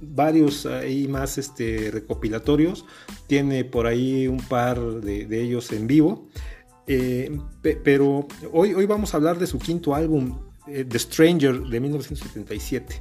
[0.01, 2.86] varios ahí más este, recopilatorios,
[3.28, 6.28] tiene por ahí un par de, ellos en vivo,
[6.88, 7.38] eh,
[7.84, 12.99] pero hoy, hoy vamos a hablar de su quinto álbum, eh, The Stranger, de 1977.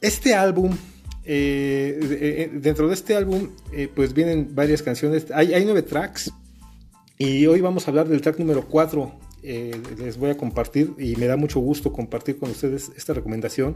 [0.00, 0.76] Este álbum
[1.24, 3.48] eh, dentro de este álbum,
[3.94, 5.26] pues vienen varias canciones.
[5.32, 6.30] Hay, hay, nueve tracks.
[7.18, 11.16] Y hoy vamos a hablar del track número 4, eh, les voy a compartir y
[11.16, 13.74] me da mucho gusto compartir con ustedes esta recomendación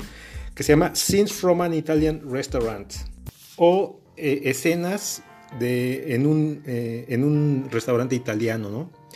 [0.55, 2.93] que se llama Scenes from an Italian Restaurant
[3.57, 5.23] o eh, escenas
[5.59, 9.09] de, en, un, eh, en un restaurante italiano, ¿no?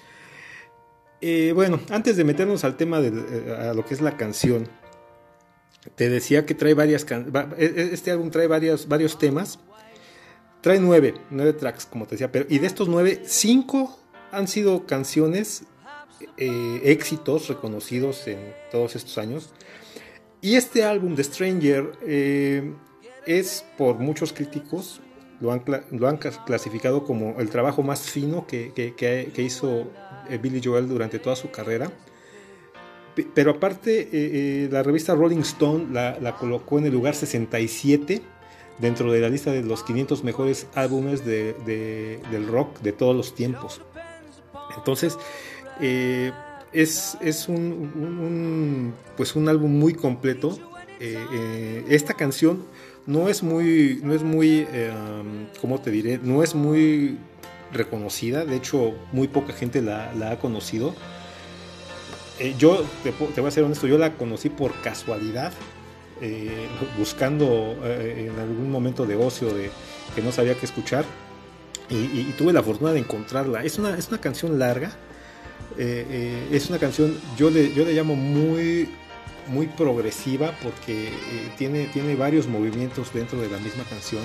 [1.54, 4.68] bueno, antes de meternos al tema de a lo que es la canción,
[5.94, 9.60] te decía que trae varias e, e, este álbum trae varios, varios temas.
[10.60, 13.98] Trae nueve, nueve tracks, como te decía, pero y de estos nueve, cinco
[14.30, 15.64] han sido canciones
[16.36, 18.38] eh, éxitos reconocidos en
[18.70, 19.52] todos estos años.
[20.40, 22.72] Y este álbum de Stranger eh,
[23.26, 25.00] es por muchos críticos,
[25.40, 29.90] lo han, lo han, clasificado como el trabajo más fino que, que, hizo
[30.28, 31.90] eh, Billy Joel durante toda su carrera.
[33.34, 38.22] Pero aparte, la revista Rolling Stone la, colocó en el lugar 67
[38.78, 43.14] dentro de la lista de los 500 mejores álbumes de, de, del rock de todos
[43.14, 43.82] los tiempos.
[44.76, 45.18] Entonces,
[45.80, 46.32] eh,
[46.72, 50.58] es, es un, pues un álbum muy completo.
[51.00, 52.64] Eh, eh, esta canción
[53.06, 54.66] no es muy, no es muy,
[55.60, 56.18] ¿cómo te diré?
[56.22, 57.18] No es muy
[57.72, 58.44] reconocida.
[58.44, 60.94] De hecho, muy poca gente la, ha conocido.
[62.58, 65.52] yo te, voy a ser honesto, yo la conocí por casualidad.
[66.96, 69.70] buscando en algún momento de ocio de
[70.14, 71.04] que no sabía qué escuchar
[71.90, 73.64] y, tuve la fortuna de encontrarla.
[73.64, 74.92] Es una, es una canción larga,
[75.78, 78.88] eh, eh, es una canción, yo le, yo le llamo muy,
[79.48, 84.22] muy progresiva porque eh, tiene, tiene varios movimientos dentro de la misma canción.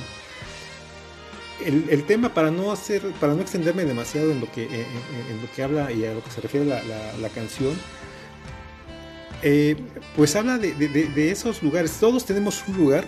[1.66, 5.64] El, tema, para no hacer, para no extenderme demasiado en lo que, en, lo que
[5.64, 6.82] habla y a lo que se refiere la,
[7.20, 7.76] la, canción,
[10.16, 11.98] pues habla de, de, esos lugares.
[12.00, 13.06] Todos tenemos un lugar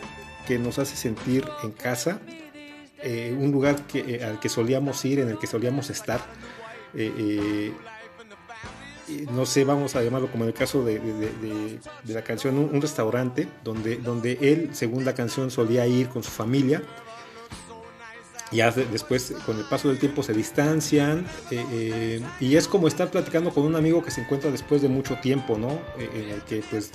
[0.48, 2.20] que nos hace sentir en casa,
[3.38, 6.20] un lugar que, al que solíamos ir, en el que solíamos estar
[9.32, 13.98] no sé, vamos a llamarlo como en el caso de, la canción, un, restaurante donde,
[13.98, 16.82] donde él, según la canción, solía ir con su familia.
[18.52, 23.12] Ya después, con el paso del tiempo, se distancian eh, eh, y es como estar
[23.12, 25.70] platicando con un amigo que se encuentra después de mucho tiempo, ¿no?
[26.00, 26.92] Eh, en el que pues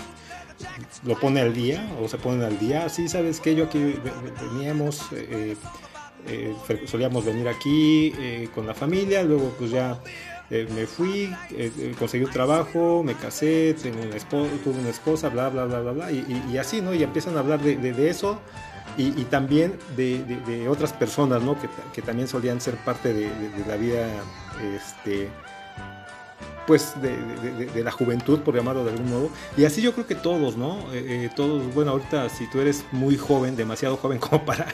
[1.05, 2.89] lo pone al día o se ponen al día.
[2.89, 3.95] Sí, sabes que yo aquí
[4.53, 5.01] veníamos,
[6.87, 8.13] solíamos venir aquí
[8.53, 10.01] con la familia, luego pues ya
[10.51, 14.91] eh, me fui, eh, eh, conseguí un trabajo, me casé, tengo una esposa, tuve una
[14.91, 16.95] esposa, bla, bla, bla, bla, bla, y, así, ¿no?
[16.95, 18.39] Y empiezan a hablar de, eso
[18.99, 21.59] y, también de, otras personas, ¿no?
[21.59, 23.31] Que, que, también solían ser parte de,
[23.67, 24.07] la vida,
[24.77, 25.31] este,
[26.67, 29.31] pues de, la juventud, por llamarlo de algún modo.
[29.57, 30.79] Y así yo creo que todos, ¿no?
[30.93, 34.67] Eh, eh, todos, bueno, ahorita si tú eres muy joven, demasiado joven como para,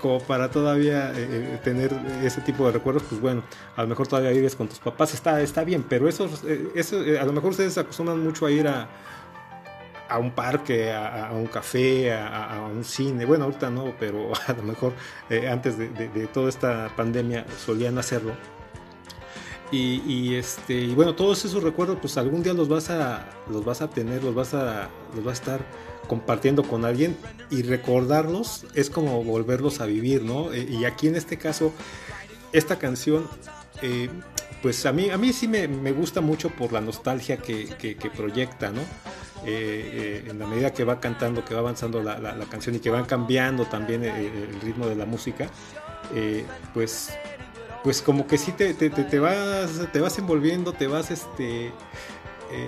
[0.00, 3.42] como para todavía eh, tener ese tipo de recuerdos, pues bueno,
[3.76, 6.28] a lo mejor todavía vives con tus papás, está, está bien, pero eso,
[6.74, 8.88] eso a lo mejor ustedes acostumbran mucho a ir a,
[10.08, 13.24] a un parque, a, un café, a, un cine.
[13.24, 14.92] Bueno, ahorita no, pero a lo mejor
[15.48, 18.32] antes de, de, toda esta pandemia solían hacerlo.
[19.72, 23.82] Y, este y bueno todos esos recuerdos pues algún día los vas a los vas
[23.82, 25.60] a tener los vas a los vas a estar
[26.08, 27.16] compartiendo con alguien
[27.50, 31.72] y recordarlos es como volverlos a vivir no eh, y aquí en este caso
[32.52, 33.28] esta canción
[33.80, 34.08] eh,
[34.60, 38.80] pues a mí a mí sí me, gusta mucho por la nostalgia que, proyecta no
[39.46, 42.90] eh, en la medida que va cantando que va avanzando la, la, canción y que
[42.90, 45.48] van cambiando también el ritmo de la música
[46.74, 47.10] pues
[47.82, 51.72] pues como que sí te, te, vas te vas envolviendo, te vas este eh,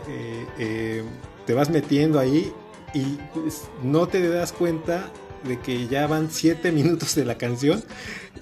[0.08, 1.04] eh, eh,
[1.46, 2.52] te vas metiendo ahí
[2.94, 5.10] y pues, no te das cuenta
[5.44, 7.82] de que ya van siete minutos de la canción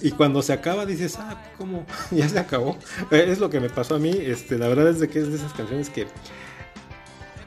[0.01, 1.85] y cuando se acaba dices, ah, ¿cómo?
[2.11, 2.79] Ya se acabó.
[3.11, 4.11] Es lo que me pasó a mí.
[4.11, 6.07] Este, la verdad es de que es de esas canciones que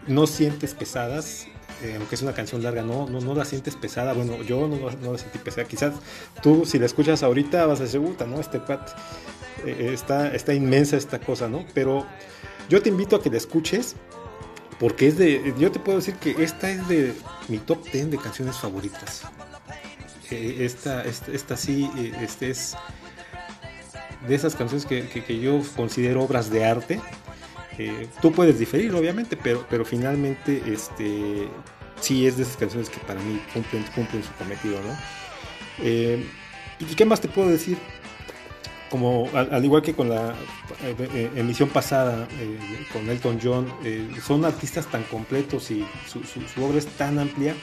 [0.08, 1.48] no sientes pesadas,
[1.84, 4.14] eh, aunque es una canción larga, no, no, no la sientes pesada.
[4.14, 5.68] Bueno, yo no, no, la sentí pesada.
[5.68, 5.94] Quizás
[6.42, 8.40] tú, si la escuchas ahorita, vas a decir, puta, ¿no?
[8.40, 8.92] Este pat,
[9.66, 11.66] eh, está, está inmensa esta cosa, ¿no?
[11.74, 12.06] Pero
[12.70, 13.98] yo te invito a que la escuches,
[14.80, 15.54] porque es de.
[15.60, 17.14] Yo te puedo decir que esta es de
[17.50, 19.24] mi top 10 de canciones favoritas.
[20.32, 22.78] Eh, esta, esta, sí, este es
[24.26, 27.02] de esas canciones que, que, yo considero obras de arte.
[28.22, 31.50] tú puedes diferir, obviamente, pero, pero finalmente este,
[32.04, 34.96] sí es de esas canciones que para mí cumplen, cumplen su cometido, ¿no?
[35.82, 36.24] Eh,
[36.80, 37.78] ¿Y qué más te puedo decir?
[38.90, 40.36] Como al, igual que con la
[40.84, 42.28] eh, eh, emisión pasada
[42.92, 43.74] con Elton John,
[44.24, 47.56] son artistas tan completos y su, su, obra es tan amplia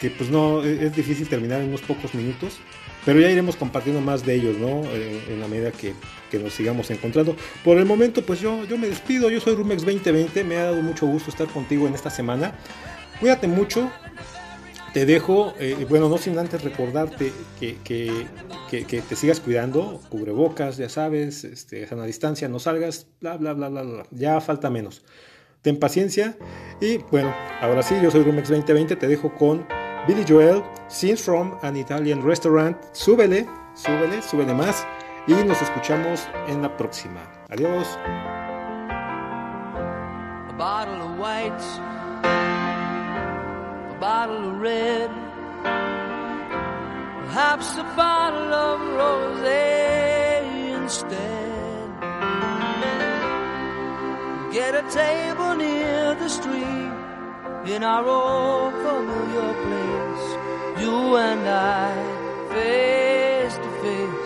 [0.00, 2.58] que pues no es difícil terminar en unos pocos minutos.
[3.04, 4.82] Pero ya iremos compartiendo más de ellos, ¿no?
[4.92, 5.94] en la medida que,
[6.28, 7.36] que, nos sigamos encontrando.
[7.62, 9.30] Por el momento, pues yo, yo me despido.
[9.30, 10.42] Yo soy Rumex 2020.
[10.42, 12.52] Me ha dado mucho gusto estar contigo en esta semana.
[13.20, 13.90] Cuídate mucho.
[14.92, 18.26] Te dejo, eh, bueno, no sin antes recordarte que, que,
[18.70, 23.68] que, te sigas cuidando, cubrebocas, ya sabes, este, sana distancia, no salgas, bla, bla, bla,
[23.68, 24.06] bla, bla.
[24.10, 25.02] Ya falta menos.
[25.60, 26.38] Ten paciencia.
[26.80, 28.96] Y bueno, ahora sí, yo soy Rumex 2020.
[28.96, 29.66] Te dejo con
[30.06, 32.76] Billy Joel, Scenes from an Italian Restaurant.
[32.92, 34.86] Súbele, súbele, súbele más.
[35.26, 37.20] Y nos escuchamos en la próxima.
[37.48, 37.98] Adiós.
[44.16, 45.10] Bottle of red,
[47.20, 49.60] perhaps a bottle of rosé
[50.78, 51.88] instead.
[54.56, 56.92] Get a table near the street
[57.74, 60.26] in our old familiar place,
[60.80, 60.96] you
[61.28, 61.92] and I,
[62.54, 64.24] face to face.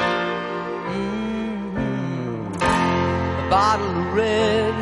[0.94, 2.54] Mm-hmm.
[3.42, 4.74] A bottle of red,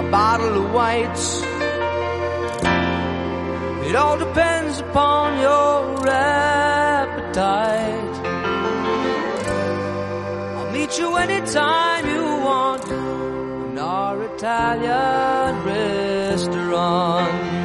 [0.00, 1.45] a bottle of whites.
[3.88, 7.36] It all depends upon your appetite.
[10.56, 17.55] I'll meet you anytime you want in our Italian restaurant.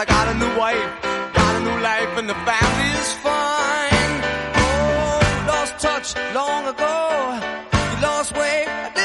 [0.00, 1.02] I got a new wife,
[1.34, 4.12] got a new life, and the family is fine.
[4.56, 7.38] Oh, lost touch long ago.
[7.74, 8.99] You lost weight.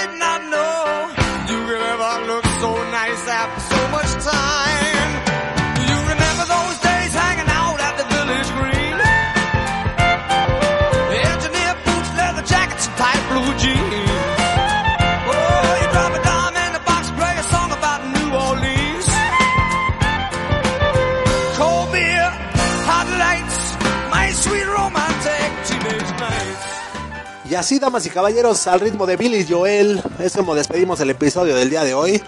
[27.55, 31.55] Y así, damas y caballeros, al ritmo de Billy Joel, es como despedimos el episodio
[31.55, 32.21] del día de hoy.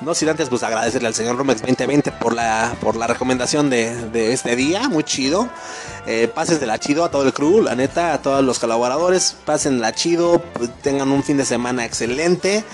[0.00, 4.32] No sin antes pues agradecerle al señor Romex 2020 por la, por la recomendación de,
[4.32, 5.48] este día, muy chido.
[6.04, 9.36] Eh, pases de la chido a todo el crew, la neta, a todos los colaboradores,
[9.44, 12.64] pasen la chido, pues, tengan un fin de semana excelente.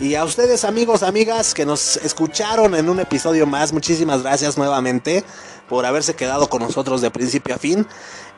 [0.00, 5.22] Y a ustedes amigos, amigas que nos escucharon en un episodio más, muchísimas gracias nuevamente
[5.68, 7.86] por haberse quedado con nosotros de principio a fin.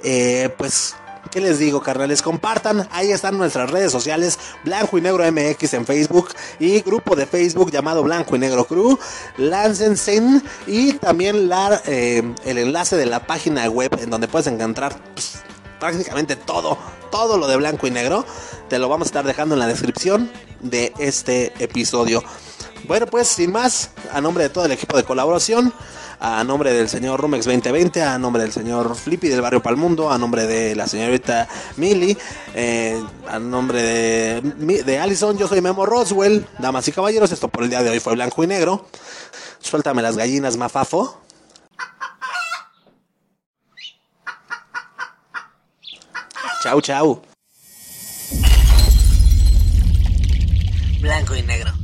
[0.04, 0.94] Eh, pues
[1.30, 2.20] ¿Qué les digo, carnales?
[2.20, 7.26] Compartan, ahí están nuestras redes sociales, Blanco y Negro MX en Facebook y grupo de
[7.26, 8.98] Facebook llamado Blanco y Negro Crew.
[9.38, 14.94] Láncense y también la, eh, el enlace de la página web en donde puedes encontrar
[15.14, 15.42] pues,
[15.78, 16.76] prácticamente todo,
[17.10, 18.26] todo lo de Blanco y Negro.
[18.68, 22.22] Te lo vamos a estar dejando en la descripción de este episodio.
[22.88, 25.72] Bueno, pues sin más, a nombre de todo el equipo de colaboración,
[26.24, 30.18] a nombre del señor Rumex 2020, a nombre del señor Flippy del barrio Palmundo, a
[30.18, 32.16] nombre de la señorita Milly,
[32.54, 37.64] eh, a nombre de, de Allison, yo soy Memo Roswell, damas y caballeros, esto por
[37.64, 38.86] el día de hoy fue blanco y negro.
[39.58, 41.20] Suéltame las gallinas, mafafo.
[46.62, 47.22] Chau, chau.
[51.00, 51.81] Blanco y negro.